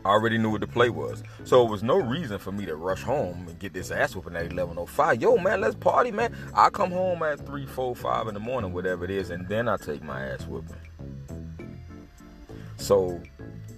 I 0.05 0.09
already 0.09 0.37
knew 0.37 0.51
what 0.51 0.61
the 0.61 0.67
play 0.67 0.89
was. 0.89 1.23
So 1.43 1.65
it 1.65 1.69
was 1.69 1.83
no 1.83 1.97
reason 1.97 2.39
for 2.39 2.51
me 2.51 2.65
to 2.65 2.75
rush 2.75 3.03
home 3.03 3.45
and 3.47 3.59
get 3.59 3.73
this 3.73 3.91
ass 3.91 4.15
whooping 4.15 4.35
at 4.35 4.49
11.05. 4.49 5.21
Yo, 5.21 5.37
man, 5.37 5.61
let's 5.61 5.75
party, 5.75 6.11
man. 6.11 6.35
I 6.53 6.69
come 6.69 6.91
home 6.91 7.23
at 7.23 7.45
3, 7.45 7.65
4, 7.65 7.95
5 7.95 8.27
in 8.27 8.33
the 8.33 8.39
morning, 8.39 8.73
whatever 8.73 9.05
it 9.05 9.11
is, 9.11 9.29
and 9.29 9.47
then 9.47 9.67
I 9.67 9.77
take 9.77 10.03
my 10.03 10.25
ass 10.25 10.45
whooping. 10.47 10.75
So, 12.77 13.21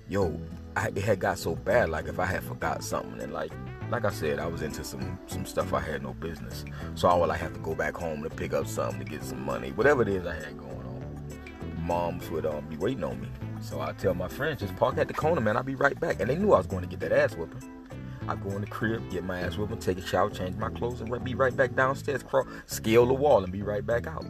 yo, 0.10 0.40
I, 0.75 0.88
it 0.88 0.98
had 0.98 1.20
got 1.20 1.38
so 1.38 1.56
bad, 1.56 1.90
like 1.90 2.08
if 2.08 2.20
I 2.20 2.25
had 2.25 2.44
forgot 2.44 2.84
something 2.84 3.22
and 3.22 3.34
like, 3.34 3.52
like 3.92 4.04
I 4.04 4.12
said, 4.12 4.40
I 4.40 4.48
was 4.48 4.62
into 4.62 4.84
some 4.84 5.20
some 5.28 5.46
stuff 5.46 5.74
I 5.74 5.80
had 5.80 6.02
no 6.02 6.14
business. 6.14 6.66
So 6.96 7.08
I 7.08 7.16
would 7.16 7.30
like 7.30 7.40
have 7.40 7.54
to 7.54 7.60
go 7.60 7.75
back 7.75 7.96
home 7.96 8.24
to 8.24 8.30
pick 8.30 8.54
up 8.54 8.68
something 8.68 9.00
to 9.00 9.06
get 9.06 9.24
some 9.24 9.46
money, 9.46 9.72
whatever 9.72 10.02
it 10.02 10.08
is 10.08 10.25
I 10.25 10.34
had 10.34 10.58
going 10.58 10.72
on. 10.72 11.86
Moms 11.86 12.30
would 12.32 12.46
um, 12.48 12.66
be 12.68 12.78
waiting 12.78 13.04
on 13.04 13.22
me. 13.22 13.28
So 13.62 13.80
I 13.80 13.94
tell 13.94 14.14
my 14.16 14.28
friends, 14.28 14.62
just 14.62 14.75
park 14.75 14.98
at 14.98 15.08
the 15.08 15.14
corner, 15.14 15.40
man. 15.40 15.56
I'll 15.56 15.64
be 15.64 15.75
right 15.75 16.00
back. 16.00 16.20
And 16.20 16.30
they 16.30 16.36
knew 16.36 16.54
I 16.54 16.58
was 16.58 16.68
going 16.68 16.82
to 16.82 16.88
get 16.88 17.00
that 17.02 17.12
ass 17.12 17.36
whooping. 17.36 17.62
I 18.28 18.36
go 18.36 18.50
in 18.52 18.62
the 18.62 18.68
crib, 18.68 19.10
get 19.12 19.24
my 19.24 19.40
ass 19.40 19.56
whooping, 19.56 19.78
take 19.80 20.00
a 20.00 20.06
shower, 20.06 20.32
change 20.32 20.58
my 20.58 20.70
clothes, 20.70 21.02
and 21.02 21.24
be 21.24 21.36
right 21.36 21.56
back 21.56 21.75
downstairs, 21.75 22.24
crawl, 22.24 22.48
scale 22.66 23.06
the 23.06 23.14
wall, 23.14 23.44
and 23.44 23.54
be 23.54 23.62
right 23.62 23.86
back 23.86 24.08
out. 24.08 24.25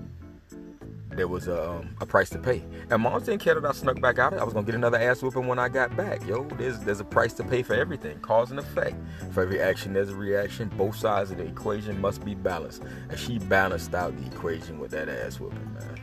There 1.15 1.27
was 1.29 1.47
a, 1.47 1.71
um, 1.71 1.95
a 2.01 2.05
price 2.05 2.29
to 2.31 2.39
pay. 2.39 2.63
And 2.89 3.01
mom 3.01 3.23
didn't 3.23 3.39
care 3.39 3.55
that 3.59 3.65
I 3.65 3.71
snuck 3.71 4.01
back 4.01 4.19
out. 4.19 4.33
I 4.33 4.43
was 4.43 4.53
gonna 4.53 4.65
get 4.65 4.75
another 4.75 4.97
ass 4.97 5.21
whooping 5.21 5.47
when 5.47 5.59
I 5.59 5.69
got 5.69 5.95
back. 5.95 6.25
Yo, 6.27 6.43
there's 6.57 6.79
there's 6.79 6.99
a 6.99 7.05
price 7.05 7.33
to 7.35 7.43
pay 7.43 7.63
for 7.63 7.73
everything, 7.73 8.19
cause 8.19 8.51
and 8.51 8.59
effect. 8.59 8.97
For 9.31 9.43
every 9.43 9.61
action, 9.61 9.93
there's 9.93 10.09
a 10.09 10.15
reaction. 10.15 10.69
Both 10.77 10.97
sides 10.97 11.31
of 11.31 11.37
the 11.37 11.45
equation 11.45 12.01
must 12.01 12.25
be 12.25 12.35
balanced. 12.35 12.83
And 13.09 13.17
she 13.17 13.39
balanced 13.39 13.93
out 13.95 14.15
the 14.17 14.25
equation 14.25 14.77
with 14.79 14.91
that 14.91 15.07
ass 15.07 15.39
whooping, 15.39 15.73
man. 15.73 16.01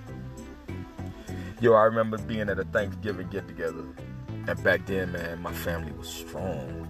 Yo, 1.61 1.75
I 1.75 1.85
remember 1.85 2.19
being 2.19 2.49
at 2.49 2.59
a 2.59 2.65
Thanksgiving 2.65 3.29
get 3.29 3.47
together. 3.47 3.85
And 4.49 4.65
back 4.65 4.87
then, 4.87 5.13
man, 5.13 5.41
my 5.41 5.53
family 5.53 5.93
was 5.93 6.09
strong. 6.09 6.89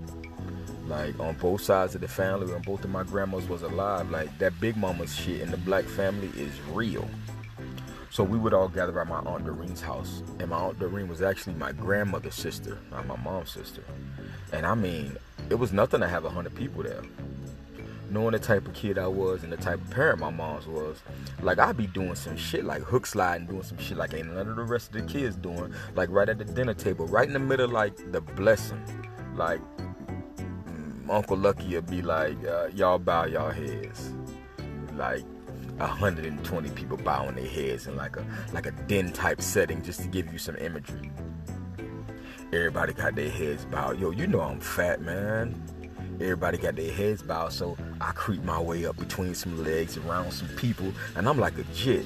Like 0.86 1.18
on 1.20 1.34
both 1.34 1.60
sides 1.60 1.94
of 1.94 2.00
the 2.00 2.08
family, 2.08 2.46
when 2.46 2.62
both 2.62 2.84
of 2.84 2.90
my 2.90 3.02
grandmas 3.02 3.48
was 3.48 3.62
alive, 3.62 4.10
like 4.10 4.36
that 4.38 4.58
big 4.60 4.76
mama's 4.76 5.14
shit 5.14 5.40
in 5.40 5.50
the 5.50 5.56
black 5.58 5.84
family 5.84 6.28
is 6.40 6.52
real. 6.70 7.08
So 8.12 8.22
we 8.22 8.36
would 8.36 8.52
all 8.52 8.68
gather 8.68 9.00
at 9.00 9.08
my 9.08 9.20
aunt 9.20 9.46
Doreen's 9.46 9.80
house, 9.80 10.22
and 10.38 10.50
my 10.50 10.58
aunt 10.58 10.78
Doreen 10.78 11.08
was 11.08 11.22
actually 11.22 11.54
my 11.54 11.72
grandmother's 11.72 12.34
sister, 12.34 12.76
not 12.90 13.06
my 13.06 13.16
mom's 13.16 13.50
sister. 13.52 13.82
And 14.52 14.66
I 14.66 14.74
mean, 14.74 15.16
it 15.48 15.54
was 15.54 15.72
nothing 15.72 16.00
to 16.00 16.06
have 16.06 16.26
a 16.26 16.28
hundred 16.28 16.54
people 16.54 16.82
there. 16.82 17.00
Knowing 18.10 18.32
the 18.32 18.38
type 18.38 18.68
of 18.68 18.74
kid 18.74 18.98
I 18.98 19.06
was 19.06 19.44
and 19.44 19.50
the 19.50 19.56
type 19.56 19.80
of 19.80 19.88
parent 19.88 20.18
my 20.18 20.28
mom's 20.28 20.66
was, 20.66 20.98
like 21.40 21.58
I'd 21.58 21.78
be 21.78 21.86
doing 21.86 22.14
some 22.14 22.36
shit 22.36 22.66
like 22.66 22.82
hook 22.82 23.06
sliding, 23.06 23.46
doing 23.46 23.62
some 23.62 23.78
shit 23.78 23.96
like 23.96 24.12
ain't 24.12 24.30
none 24.30 24.46
of 24.46 24.56
the 24.56 24.62
rest 24.62 24.94
of 24.94 25.00
the 25.00 25.10
kids 25.10 25.34
doing, 25.34 25.72
like 25.94 26.10
right 26.10 26.28
at 26.28 26.36
the 26.36 26.44
dinner 26.44 26.74
table, 26.74 27.06
right 27.06 27.26
in 27.26 27.32
the 27.32 27.38
middle, 27.38 27.66
like 27.66 27.96
the 28.12 28.20
blessing, 28.20 28.84
like 29.36 29.62
mm, 30.66 31.08
Uncle 31.08 31.38
Lucky 31.38 31.76
would 31.76 31.86
be 31.86 32.02
like, 32.02 32.36
uh, 32.44 32.66
y'all 32.74 32.98
bow 32.98 33.24
y'all 33.24 33.50
heads, 33.50 34.10
like 34.96 35.24
120 35.78 36.70
people 36.70 36.96
bowing 36.96 37.34
their 37.34 37.46
heads 37.46 37.86
in 37.86 37.96
like 37.96 38.16
a 38.16 38.24
like 38.52 38.66
a 38.66 38.72
den 38.72 39.12
type 39.12 39.40
setting 39.40 39.82
just 39.82 40.00
to 40.02 40.08
give 40.08 40.32
you 40.32 40.38
some 40.38 40.56
imagery. 40.56 41.10
Everybody 42.52 42.92
got 42.92 43.14
their 43.14 43.30
heads 43.30 43.64
bowed. 43.64 43.98
Yo, 43.98 44.10
you 44.10 44.26
know 44.26 44.40
I'm 44.40 44.60
fat, 44.60 45.00
man. 45.00 45.60
Everybody 46.20 46.58
got 46.58 46.76
their 46.76 46.92
heads 46.92 47.22
bowed, 47.22 47.52
so 47.52 47.76
I 48.00 48.12
creep 48.12 48.42
my 48.44 48.60
way 48.60 48.84
up 48.84 48.96
between 48.98 49.34
some 49.34 49.64
legs 49.64 49.96
around 49.96 50.32
some 50.32 50.48
people, 50.48 50.92
and 51.16 51.26
I'm 51.26 51.38
like 51.38 51.56
a 51.58 51.64
jit. 51.74 52.04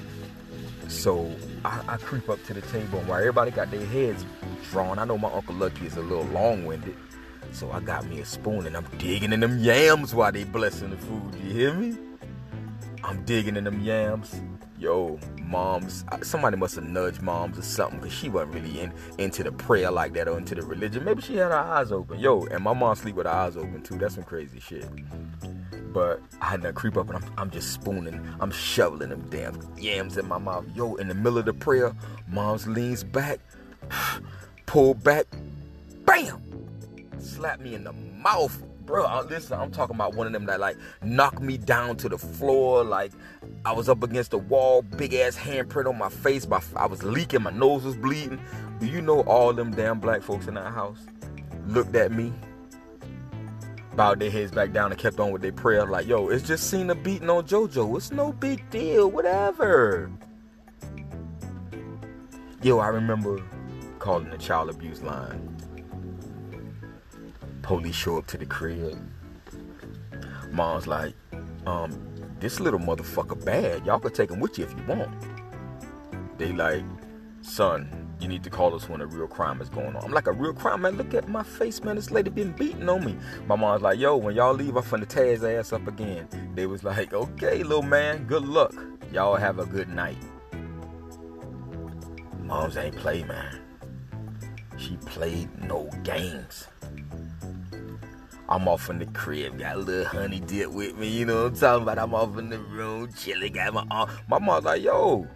So 0.88 1.34
I, 1.64 1.82
I 1.88 1.96
creep 1.96 2.28
up 2.28 2.42
to 2.44 2.54
the 2.54 2.60
table, 2.62 3.00
and 3.00 3.08
while 3.08 3.18
everybody 3.18 3.50
got 3.50 3.72
their 3.72 3.84
heads 3.84 4.24
drawn, 4.70 5.00
I 5.00 5.04
know 5.04 5.18
my 5.18 5.30
Uncle 5.32 5.56
Lucky 5.56 5.86
is 5.86 5.96
a 5.96 6.02
little 6.02 6.24
long-winded, 6.26 6.94
so 7.50 7.72
I 7.72 7.80
got 7.80 8.06
me 8.06 8.20
a 8.20 8.24
spoon 8.24 8.66
and 8.66 8.76
I'm 8.76 8.86
digging 8.98 9.32
in 9.32 9.40
them 9.40 9.58
yams 9.58 10.14
while 10.14 10.30
they 10.30 10.44
blessing 10.44 10.90
the 10.90 10.96
food. 10.96 11.34
You 11.42 11.52
hear 11.52 11.74
me? 11.74 11.96
I'm 13.06 13.24
digging 13.24 13.56
in 13.56 13.64
them 13.64 13.80
yams 13.80 14.40
yo, 14.78 15.18
moms, 15.42 16.04
somebody 16.22 16.56
must 16.56 16.74
have 16.74 16.84
nudged 16.84 17.22
moms 17.22 17.58
or 17.58 17.62
something 17.62 17.98
because 17.98 18.12
she 18.12 18.28
wasn't 18.28 18.54
really 18.54 18.80
in, 18.80 18.92
into 19.18 19.42
the 19.42 19.52
prayer 19.52 19.90
like 19.90 20.12
that 20.14 20.28
or 20.28 20.38
into 20.38 20.54
the 20.54 20.62
religion. 20.62 21.04
Maybe 21.04 21.22
she 21.22 21.36
had 21.36 21.50
her 21.50 21.54
eyes 21.54 21.92
open. 21.92 22.18
Yo, 22.18 22.44
and 22.46 22.62
my 22.62 22.72
mom 22.72 22.94
sleep 22.96 23.16
with 23.16 23.26
her 23.26 23.32
eyes 23.32 23.56
open 23.56 23.82
too. 23.82 23.96
That's 23.96 24.14
some 24.14 24.24
crazy 24.24 24.60
shit. 24.60 24.88
But 25.92 26.20
I 26.40 26.46
had 26.46 26.62
to 26.62 26.72
creep 26.72 26.96
up 26.96 27.08
and 27.08 27.16
I'm, 27.16 27.32
I'm 27.38 27.50
just 27.50 27.72
spooning, 27.72 28.20
I'm 28.40 28.50
shoveling 28.50 29.10
them 29.10 29.26
damn 29.30 29.58
yams 29.78 30.18
in 30.18 30.26
my 30.28 30.38
mouth. 30.38 30.66
Yo, 30.74 30.96
in 30.96 31.08
the 31.08 31.14
middle 31.14 31.38
of 31.38 31.46
the 31.46 31.54
prayer, 31.54 31.94
mom's 32.28 32.66
leans 32.66 33.02
back, 33.02 33.40
pull 34.66 34.94
back, 34.94 35.26
bam, 36.04 36.42
slap 37.18 37.60
me 37.60 37.74
in 37.74 37.84
the 37.84 37.92
mouth 37.92 38.62
bro, 38.86 39.26
listen, 39.28 39.58
I'm 39.58 39.70
talking 39.70 39.96
about 39.96 40.14
one 40.14 40.26
of 40.26 40.32
them 40.32 40.46
that 40.46 40.60
like 40.60 40.76
knocked 41.02 41.40
me 41.40 41.58
down 41.58 41.96
to 41.98 42.08
the 42.08 42.16
floor. 42.16 42.84
Like 42.84 43.12
I 43.64 43.72
was 43.72 43.88
up 43.88 44.02
against 44.02 44.30
the 44.30 44.38
wall, 44.38 44.82
big 44.82 45.12
ass 45.14 45.36
handprint 45.36 45.86
on 45.86 45.98
my 45.98 46.08
face. 46.08 46.46
My, 46.46 46.62
I 46.76 46.86
was 46.86 47.02
leaking, 47.02 47.42
my 47.42 47.50
nose 47.50 47.84
was 47.84 47.96
bleeding. 47.96 48.40
Do 48.80 48.86
you 48.86 49.02
know 49.02 49.20
all 49.22 49.52
them 49.52 49.72
damn 49.72 49.98
black 49.98 50.22
folks 50.22 50.46
in 50.46 50.54
that 50.54 50.72
house 50.72 50.98
looked 51.66 51.96
at 51.96 52.12
me, 52.12 52.32
bowed 53.96 54.20
their 54.20 54.30
heads 54.30 54.52
back 54.52 54.72
down, 54.72 54.92
and 54.92 55.00
kept 55.00 55.18
on 55.18 55.32
with 55.32 55.42
their 55.42 55.52
prayer? 55.52 55.86
Like, 55.86 56.06
yo, 56.06 56.28
it's 56.28 56.46
just 56.46 56.70
seen 56.70 56.88
a 56.90 56.94
beating 56.94 57.28
on 57.28 57.44
JoJo. 57.44 57.96
It's 57.96 58.12
no 58.12 58.32
big 58.32 58.68
deal, 58.70 59.10
whatever. 59.10 60.10
Yo, 62.62 62.78
I 62.78 62.88
remember 62.88 63.42
calling 63.98 64.30
the 64.30 64.38
child 64.38 64.70
abuse 64.70 65.02
line 65.02 65.56
Police 67.66 67.96
show 67.96 68.18
up 68.18 68.28
to 68.28 68.38
the 68.38 68.46
crib. 68.46 68.96
Mom's 70.52 70.86
like, 70.86 71.14
um, 71.66 71.90
this 72.38 72.60
little 72.60 72.78
motherfucker 72.78 73.44
bad. 73.44 73.84
Y'all 73.84 73.98
can 73.98 74.12
take 74.12 74.30
him 74.30 74.38
with 74.38 74.56
you 74.56 74.66
if 74.66 74.70
you 74.70 74.84
want. 74.86 75.10
They 76.38 76.52
like, 76.52 76.84
son, 77.42 78.14
you 78.20 78.28
need 78.28 78.44
to 78.44 78.50
call 78.50 78.72
us 78.76 78.88
when 78.88 79.00
a 79.00 79.06
real 79.06 79.26
crime 79.26 79.60
is 79.60 79.68
going 79.68 79.96
on. 79.96 80.04
I'm 80.04 80.12
like, 80.12 80.28
a 80.28 80.32
real 80.32 80.52
crime, 80.52 80.82
man. 80.82 80.96
Look 80.96 81.12
at 81.12 81.28
my 81.28 81.42
face, 81.42 81.82
man. 81.82 81.96
This 81.96 82.12
lady 82.12 82.30
been 82.30 82.52
beating 82.52 82.88
on 82.88 83.04
me. 83.04 83.16
My 83.48 83.56
mom's 83.56 83.82
like, 83.82 83.98
yo, 83.98 84.16
when 84.16 84.36
y'all 84.36 84.54
leave, 84.54 84.76
I'm 84.76 84.84
finna 84.84 85.08
tear 85.08 85.26
his 85.26 85.42
ass 85.42 85.72
up 85.72 85.88
again. 85.88 86.28
They 86.54 86.66
was 86.66 86.84
like, 86.84 87.12
okay, 87.12 87.64
little 87.64 87.82
man, 87.82 88.28
good 88.28 88.44
luck. 88.44 88.76
Y'all 89.12 89.34
have 89.34 89.58
a 89.58 89.66
good 89.66 89.88
night. 89.88 90.18
Moms 92.44 92.76
ain't 92.76 92.94
play, 92.94 93.24
man. 93.24 93.60
She 94.78 94.96
played 94.98 95.48
no 95.64 95.90
games. 96.04 96.68
I'm 98.48 98.68
off 98.68 98.88
in 98.90 98.98
the 98.98 99.06
crib, 99.06 99.58
got 99.58 99.76
a 99.76 99.78
little 99.78 100.04
honey 100.04 100.40
dip 100.40 100.70
with 100.70 100.96
me, 100.96 101.08
you 101.08 101.24
know 101.24 101.44
what 101.44 101.52
I'm 101.52 101.58
talking 101.58 101.82
about? 101.82 101.98
I'm 101.98 102.14
off 102.14 102.38
in 102.38 102.50
the 102.50 102.58
room, 102.58 103.12
chilling, 103.12 103.52
got 103.52 103.74
my 103.74 103.84
arm. 103.90 104.10
My 104.28 104.38
mom's 104.38 104.64
like, 104.64 104.82
yo, 104.82 105.26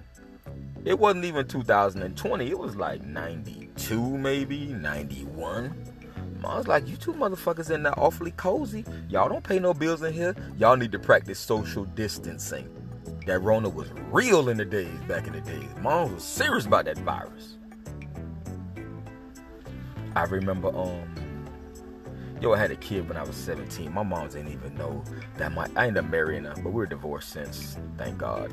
it 0.85 0.99
wasn't 0.99 1.25
even 1.25 1.47
2020, 1.47 2.49
it 2.49 2.59
was 2.59 2.77
like 2.77 3.03
92 3.03 3.61
92 3.81 4.19
maybe, 4.19 4.67
91. 4.67 5.75
Mom's 6.41 6.69
like, 6.69 6.87
you 6.87 6.97
two 6.97 7.15
motherfuckers 7.15 7.71
in 7.71 7.83
there 7.83 7.99
awfully 7.99 8.31
cozy. 8.33 8.85
Y'all 9.09 9.29
don't 9.29 9.43
pay 9.43 9.59
no 9.59 9.73
bills 9.73 10.03
in 10.03 10.13
here. 10.13 10.35
Y'all 10.59 10.77
need 10.77 10.93
to 10.93 10.99
practice 10.99 11.39
social 11.39 11.85
distancing. 11.85 12.69
That 13.27 13.41
Rona 13.41 13.69
was 13.69 13.91
real 14.11 14.49
in 14.49 14.59
the 14.59 14.65
days, 14.65 14.99
back 15.09 15.27
in 15.27 15.33
the 15.33 15.41
days. 15.41 15.69
Mom 15.81 16.15
was 16.15 16.25
serious 16.25 16.67
about 16.67 16.85
that 16.87 16.99
virus. 16.99 17.57
I 20.15 20.25
remember, 20.25 20.69
um, 20.77 21.15
yo, 22.41 22.55
I 22.55 22.59
had 22.59 22.71
a 22.71 22.77
kid 22.77 23.07
when 23.09 23.17
I 23.17 23.23
was 23.23 23.37
17. 23.37 23.93
My 23.93 24.03
mom 24.03 24.29
didn't 24.29 24.53
even 24.53 24.75
know 24.75 25.05
that 25.37 25.53
my, 25.53 25.67
I 25.77 25.87
ended 25.87 26.05
up 26.05 26.11
marrying 26.11 26.45
her, 26.45 26.55
but 26.63 26.73
we 26.73 26.83
are 26.83 26.87
divorced 26.87 27.31
since, 27.31 27.77
thank 27.99 28.19
God. 28.19 28.53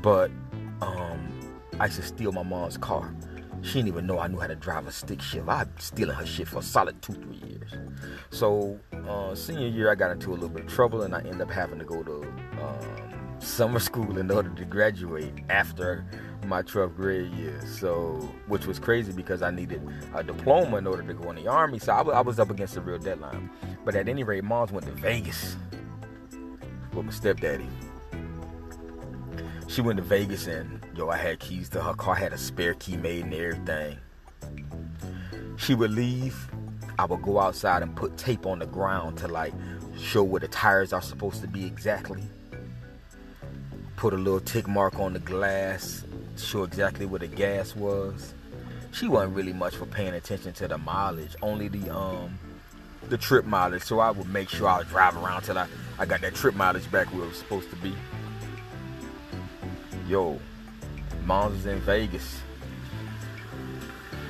But, 0.00 0.30
um, 0.80 1.32
I 1.78 1.86
used 1.86 1.96
to 1.96 2.02
steal 2.02 2.32
my 2.32 2.42
mom's 2.42 2.78
car. 2.78 3.14
She 3.62 3.74
didn't 3.74 3.88
even 3.88 4.06
know 4.06 4.18
I 4.18 4.28
knew 4.28 4.38
how 4.38 4.46
to 4.46 4.54
drive 4.54 4.86
a 4.86 4.92
stick 4.92 5.20
shift. 5.20 5.48
I 5.48 5.64
was 5.64 5.68
stealing 5.78 6.16
her 6.16 6.24
shit 6.26 6.48
for 6.48 6.58
a 6.58 6.62
solid 6.62 7.00
two, 7.02 7.14
three 7.14 7.36
years. 7.36 7.72
So, 8.30 8.78
uh, 9.06 9.34
senior 9.34 9.68
year, 9.68 9.90
I 9.90 9.94
got 9.94 10.10
into 10.12 10.30
a 10.30 10.34
little 10.34 10.48
bit 10.48 10.64
of 10.64 10.70
trouble 10.70 11.02
and 11.02 11.14
I 11.14 11.20
ended 11.20 11.42
up 11.42 11.50
having 11.50 11.78
to 11.78 11.84
go 11.84 12.02
to 12.02 12.26
summer 13.38 13.78
school 13.78 14.18
in 14.18 14.30
order 14.30 14.50
to 14.50 14.64
graduate 14.64 15.32
after 15.48 16.04
my 16.46 16.62
12th 16.62 16.96
grade 16.96 17.32
year. 17.32 17.60
So, 17.66 18.16
which 18.46 18.66
was 18.66 18.78
crazy 18.78 19.12
because 19.12 19.42
I 19.42 19.50
needed 19.50 19.86
a 20.14 20.22
diploma 20.22 20.76
in 20.76 20.86
order 20.86 21.02
to 21.02 21.14
go 21.14 21.30
in 21.30 21.36
the 21.36 21.48
army. 21.48 21.78
So, 21.78 21.92
I, 21.92 21.98
w- 21.98 22.16
I 22.16 22.20
was 22.20 22.38
up 22.38 22.50
against 22.50 22.76
a 22.76 22.80
real 22.80 22.98
deadline. 22.98 23.50
But 23.84 23.94
at 23.94 24.08
any 24.08 24.24
rate, 24.24 24.44
moms 24.44 24.72
went 24.72 24.86
to 24.86 24.92
Vegas 24.92 25.56
with 26.92 27.04
my 27.04 27.12
stepdaddy 27.12 27.68
she 29.68 29.80
went 29.80 29.96
to 29.98 30.02
Vegas 30.02 30.46
and 30.46 30.80
yo, 30.94 31.08
I 31.10 31.16
had 31.16 31.38
keys 31.40 31.68
to 31.70 31.82
her 31.82 31.94
car, 31.94 32.14
had 32.14 32.32
a 32.32 32.38
spare 32.38 32.74
key 32.74 32.96
made 32.96 33.24
and 33.24 33.34
everything. 33.34 33.98
She 35.56 35.74
would 35.74 35.90
leave. 35.90 36.50
I 36.98 37.04
would 37.04 37.22
go 37.22 37.40
outside 37.40 37.82
and 37.82 37.94
put 37.94 38.16
tape 38.16 38.46
on 38.46 38.60
the 38.60 38.66
ground 38.66 39.18
to 39.18 39.28
like 39.28 39.52
show 39.98 40.22
where 40.22 40.40
the 40.40 40.48
tires 40.48 40.92
are 40.92 41.02
supposed 41.02 41.40
to 41.42 41.48
be 41.48 41.66
exactly. 41.66 42.22
Put 43.96 44.12
a 44.12 44.16
little 44.16 44.40
tick 44.40 44.68
mark 44.68 44.98
on 44.98 45.14
the 45.14 45.18
glass, 45.18 46.04
to 46.36 46.42
show 46.42 46.62
exactly 46.64 47.06
where 47.06 47.20
the 47.20 47.26
gas 47.26 47.74
was. 47.74 48.34
She 48.92 49.08
wasn't 49.08 49.34
really 49.34 49.52
much 49.52 49.76
for 49.76 49.86
paying 49.86 50.14
attention 50.14 50.52
to 50.54 50.68
the 50.68 50.78
mileage, 50.78 51.34
only 51.42 51.68
the 51.68 51.94
um 51.94 52.38
the 53.08 53.16
trip 53.16 53.44
mileage. 53.44 53.82
So 53.82 54.00
I 54.00 54.10
would 54.10 54.28
make 54.28 54.48
sure 54.48 54.68
I 54.68 54.78
would 54.78 54.88
drive 54.88 55.16
around 55.16 55.42
till 55.42 55.58
I, 55.58 55.66
I 55.98 56.06
got 56.06 56.20
that 56.22 56.34
trip 56.34 56.54
mileage 56.54 56.90
back 56.90 57.06
where 57.08 57.24
it 57.24 57.28
was 57.28 57.38
supposed 57.38 57.70
to 57.70 57.76
be 57.76 57.94
yo, 60.08 60.38
mom's 61.24 61.56
was 61.56 61.66
in 61.66 61.80
Vegas. 61.80 62.40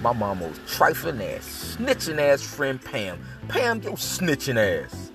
My 0.02 0.12
mom 0.12 0.40
was 0.40 0.58
trifling 0.66 1.20
ass, 1.22 1.76
snitching 1.78 2.18
ass 2.18 2.42
friend 2.42 2.82
Pam. 2.82 3.18
Pam, 3.48 3.82
yo, 3.82 3.92
snitching 3.92 4.56
ass. 4.56 5.10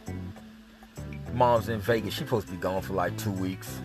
Mom's 1.33 1.69
in 1.69 1.79
Vegas. 1.79 2.13
She 2.13 2.19
supposed 2.19 2.47
to 2.47 2.53
be 2.53 2.59
gone 2.59 2.81
for 2.81 2.93
like 2.93 3.17
two 3.17 3.31
weeks. 3.31 3.79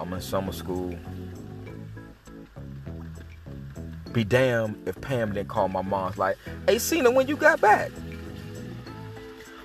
I'm 0.00 0.12
in 0.14 0.20
summer 0.22 0.52
school. 0.52 0.98
Be 4.12 4.24
damned 4.24 4.88
if 4.88 5.00
Pam 5.00 5.34
didn't 5.34 5.48
call 5.48 5.68
my 5.68 5.82
mom's 5.82 6.16
like, 6.16 6.36
hey 6.66 6.78
Cena, 6.78 7.10
when 7.10 7.28
you 7.28 7.36
got 7.36 7.60
back? 7.60 7.92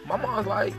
My 0.05 0.17
mom's 0.17 0.45
like, 0.45 0.73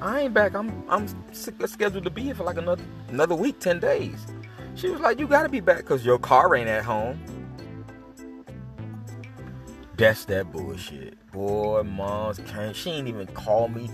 I 0.00 0.22
ain't 0.22 0.34
back. 0.34 0.54
I'm 0.54 0.82
I'm 0.88 1.06
scheduled 1.32 2.04
to 2.04 2.10
be 2.10 2.22
here 2.22 2.34
for 2.34 2.42
like 2.44 2.56
another 2.56 2.82
another 3.10 3.34
week, 3.34 3.60
ten 3.60 3.78
days. 3.78 4.26
She 4.74 4.88
was 4.88 5.00
like, 5.00 5.20
You 5.20 5.28
gotta 5.28 5.48
be 5.48 5.60
back 5.60 5.78
because 5.78 6.04
your 6.04 6.18
car 6.18 6.56
ain't 6.56 6.68
at 6.68 6.84
home. 6.84 7.22
That's 9.96 10.24
that 10.24 10.50
bullshit. 10.50 11.18
Boy, 11.30 11.82
mom's 11.82 12.40
can't. 12.46 12.74
She 12.74 12.90
ain't 12.90 13.08
even 13.08 13.26
call 13.28 13.68
me. 13.68 13.90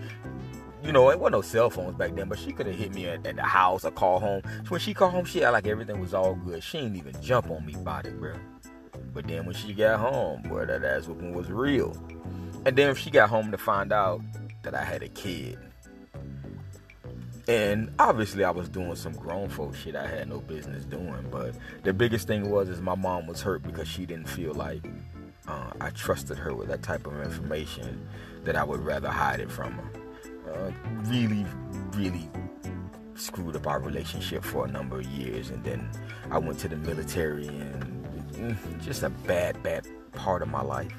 You 0.82 0.92
know, 0.92 1.10
it 1.10 1.18
wasn't 1.18 1.32
no 1.32 1.42
cell 1.42 1.70
phones 1.70 1.96
back 1.96 2.14
then, 2.14 2.28
but 2.28 2.38
she 2.38 2.52
could 2.52 2.66
have 2.66 2.76
hit 2.76 2.94
me 2.94 3.06
at, 3.06 3.26
at, 3.26 3.36
the 3.36 3.42
house 3.42 3.84
or 3.84 3.90
call 3.90 4.20
home. 4.20 4.42
When 4.68 4.80
she 4.80 4.94
called 4.94 5.12
home, 5.12 5.24
she 5.24 5.40
had 5.40 5.50
like 5.50 5.66
everything 5.66 6.00
was 6.00 6.14
all 6.14 6.34
good. 6.34 6.62
She 6.62 6.78
ain't 6.78 6.96
even 6.96 7.20
jump 7.20 7.50
on 7.50 7.66
me 7.66 7.74
it, 7.74 8.20
bro. 8.20 8.34
But 9.12 9.26
then 9.26 9.44
when 9.44 9.54
she 9.54 9.72
got 9.72 9.98
home, 9.98 10.42
boy, 10.42 10.66
that 10.66 10.84
ass 10.84 11.08
whooping 11.08 11.34
was 11.34 11.50
real. 11.50 11.96
And 12.64 12.76
then 12.76 12.94
she 12.94 13.10
got 13.10 13.28
home 13.28 13.50
to 13.50 13.58
find 13.58 13.92
out 13.92 14.20
that 14.62 14.74
I 14.74 14.84
had 14.84 15.02
a 15.02 15.08
kid. 15.08 15.58
And 17.48 17.90
obviously, 17.98 18.44
I 18.44 18.50
was 18.50 18.68
doing 18.68 18.94
some 18.94 19.14
grown 19.14 19.48
folk 19.48 19.74
shit 19.74 19.96
I 19.96 20.06
had 20.06 20.28
no 20.28 20.40
business 20.40 20.84
doing. 20.84 21.26
But 21.30 21.54
the 21.82 21.92
biggest 21.92 22.26
thing 22.28 22.50
was 22.50 22.68
is 22.68 22.80
my 22.80 22.94
mom 22.94 23.26
was 23.26 23.40
hurt 23.40 23.62
because 23.62 23.88
she 23.88 24.06
didn't 24.06 24.28
feel 24.28 24.52
like 24.54 24.84
uh, 25.48 25.70
I 25.80 25.90
trusted 25.90 26.36
her 26.38 26.54
with 26.54 26.68
that 26.68 26.82
type 26.82 27.06
of 27.06 27.18
information 27.20 28.06
that 28.44 28.54
I 28.54 28.64
would 28.64 28.80
rather 28.80 29.08
hide 29.08 29.40
it 29.40 29.50
from 29.50 29.72
her. 29.72 29.90
Really, 31.04 31.46
really 31.92 32.30
screwed 33.14 33.56
up 33.56 33.66
our 33.66 33.80
relationship 33.80 34.44
for 34.44 34.66
a 34.66 34.70
number 34.70 35.00
of 35.00 35.06
years, 35.06 35.50
and 35.50 35.62
then 35.64 35.88
I 36.30 36.38
went 36.38 36.58
to 36.60 36.68
the 36.68 36.76
military, 36.76 37.48
and 37.48 38.04
mm, 38.32 38.84
just 38.84 39.02
a 39.02 39.10
bad, 39.10 39.62
bad 39.62 39.86
part 40.12 40.42
of 40.42 40.48
my 40.48 40.62
life. 40.62 40.92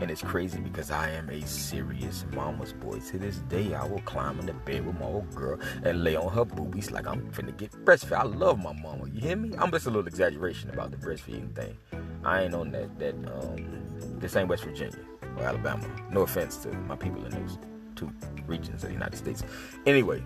And 0.00 0.10
it's 0.10 0.20
crazy 0.20 0.58
because 0.58 0.90
I 0.90 1.08
am 1.10 1.30
a 1.30 1.40
serious 1.46 2.26
mama's 2.34 2.74
boy. 2.74 3.00
To 3.00 3.18
this 3.18 3.38
day, 3.48 3.74
I 3.74 3.86
will 3.86 4.02
climb 4.02 4.38
in 4.38 4.44
the 4.44 4.52
bed 4.52 4.84
with 4.86 4.98
my 4.98 5.06
old 5.06 5.34
girl 5.34 5.58
and 5.84 6.04
lay 6.04 6.16
on 6.16 6.30
her 6.32 6.44
boobies 6.44 6.90
like 6.90 7.06
I'm 7.06 7.30
finna 7.30 7.56
get 7.56 7.72
breastfed. 7.84 8.12
I 8.12 8.24
love 8.24 8.58
my 8.58 8.74
mama. 8.74 9.08
You 9.10 9.20
hear 9.20 9.36
me? 9.36 9.54
I'm 9.56 9.70
just 9.70 9.86
a 9.86 9.90
little 9.90 10.06
exaggeration 10.06 10.68
about 10.68 10.90
the 10.90 10.98
breastfeeding 10.98 11.54
thing. 11.54 11.78
I 12.24 12.42
ain't 12.42 12.54
on 12.54 12.72
that. 12.72 12.98
That 12.98 13.14
um, 13.14 14.18
this 14.18 14.36
ain't 14.36 14.48
West 14.48 14.64
Virginia 14.64 14.98
or 15.38 15.44
Alabama. 15.44 15.86
No 16.10 16.22
offense 16.22 16.58
to 16.58 16.72
my 16.72 16.96
people 16.96 17.24
in 17.24 17.30
those 17.30 17.58
two 17.96 18.12
regions 18.46 18.82
of 18.82 18.90
the 18.90 18.94
United 18.94 19.16
States. 19.16 19.42
Anyway, 19.86 20.22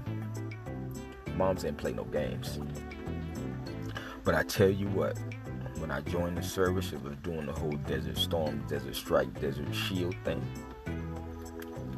moms 1.36 1.62
didn't 1.62 1.78
play 1.78 1.92
no 1.92 2.04
games. 2.04 2.58
But 4.24 4.34
I 4.34 4.42
tell 4.42 4.68
you 4.68 4.88
what, 4.88 5.18
when 5.78 5.90
I 5.90 6.02
joined 6.02 6.36
the 6.36 6.42
service, 6.42 6.92
it 6.92 7.02
was 7.02 7.16
doing 7.22 7.46
the 7.46 7.52
whole 7.52 7.72
Desert 7.88 8.18
Storm, 8.18 8.62
Desert 8.68 8.94
Strike, 8.94 9.40
Desert 9.40 9.74
Shield 9.74 10.14
thing. 10.24 10.42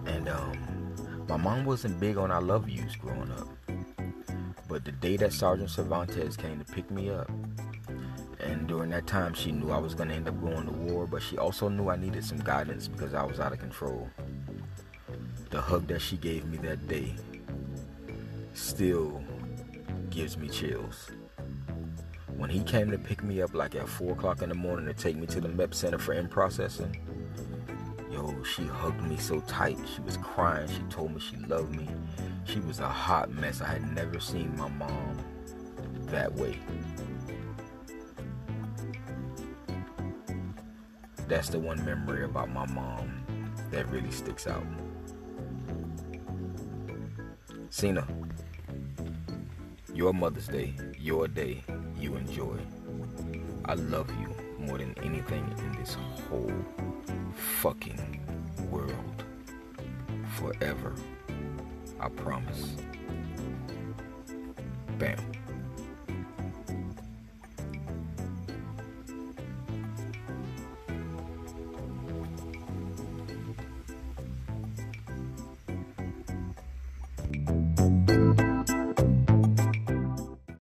And 0.06 0.28
um, 0.28 0.94
my 1.28 1.36
mom 1.36 1.64
wasn't 1.64 1.98
big 1.98 2.16
on 2.16 2.30
I 2.30 2.38
love 2.38 2.68
yous 2.68 2.94
growing 2.94 3.30
up. 3.32 3.48
But 4.68 4.84
the 4.84 4.92
day 4.92 5.16
that 5.16 5.32
Sergeant 5.32 5.70
Cervantes 5.70 6.36
came 6.36 6.58
to 6.62 6.72
pick 6.72 6.90
me 6.90 7.10
up, 7.10 7.30
and 8.40 8.66
during 8.66 8.90
that 8.90 9.06
time, 9.06 9.34
she 9.34 9.52
knew 9.52 9.70
I 9.70 9.78
was 9.78 9.94
going 9.94 10.08
to 10.08 10.14
end 10.14 10.28
up 10.28 10.40
going 10.40 10.66
to 10.66 10.72
war, 10.72 11.06
but 11.06 11.22
she 11.22 11.38
also 11.38 11.68
knew 11.68 11.88
I 11.88 11.96
needed 11.96 12.24
some 12.24 12.38
guidance 12.38 12.88
because 12.88 13.14
I 13.14 13.24
was 13.24 13.38
out 13.38 13.52
of 13.52 13.58
control. 13.58 14.08
The 15.52 15.60
hug 15.60 15.86
that 15.88 16.00
she 16.00 16.16
gave 16.16 16.46
me 16.46 16.56
that 16.66 16.88
day 16.88 17.14
still 18.54 19.22
gives 20.08 20.38
me 20.38 20.48
chills. 20.48 21.10
When 22.34 22.48
he 22.48 22.60
came 22.60 22.90
to 22.90 22.96
pick 22.96 23.22
me 23.22 23.42
up 23.42 23.52
like 23.52 23.74
at 23.74 23.86
4 23.86 24.12
o'clock 24.12 24.40
in 24.40 24.48
the 24.48 24.54
morning 24.54 24.86
to 24.86 24.94
take 24.94 25.14
me 25.14 25.26
to 25.26 25.42
the 25.42 25.48
MEP 25.48 25.74
Center 25.74 25.98
for 25.98 26.14
In 26.14 26.26
Processing, 26.26 26.96
yo, 28.10 28.34
she 28.44 28.64
hugged 28.64 29.02
me 29.02 29.18
so 29.18 29.40
tight. 29.40 29.76
She 29.94 30.00
was 30.00 30.16
crying. 30.16 30.68
She 30.68 30.80
told 30.88 31.12
me 31.12 31.20
she 31.20 31.36
loved 31.36 31.76
me. 31.76 31.86
She 32.44 32.60
was 32.60 32.80
a 32.80 32.88
hot 32.88 33.30
mess. 33.30 33.60
I 33.60 33.66
had 33.66 33.94
never 33.94 34.20
seen 34.20 34.56
my 34.56 34.70
mom 34.70 35.18
that 36.06 36.32
way. 36.32 36.58
That's 41.28 41.50
the 41.50 41.58
one 41.58 41.84
memory 41.84 42.24
about 42.24 42.48
my 42.48 42.64
mom 42.68 43.22
that 43.70 43.86
really 43.90 44.10
sticks 44.10 44.46
out. 44.46 44.64
Cena, 47.74 48.06
your 49.94 50.12
Mother's 50.12 50.46
Day, 50.46 50.74
your 50.98 51.26
day, 51.26 51.62
you 51.98 52.16
enjoy. 52.16 52.58
I 53.64 53.72
love 53.72 54.10
you 54.20 54.28
more 54.58 54.76
than 54.76 54.94
anything 55.02 55.42
in 55.56 55.72
this 55.80 55.96
whole 56.28 56.52
fucking 57.62 58.20
world. 58.70 59.24
Forever. 60.36 60.92
I 61.98 62.10
promise. 62.10 62.74
Bam. 64.98 65.18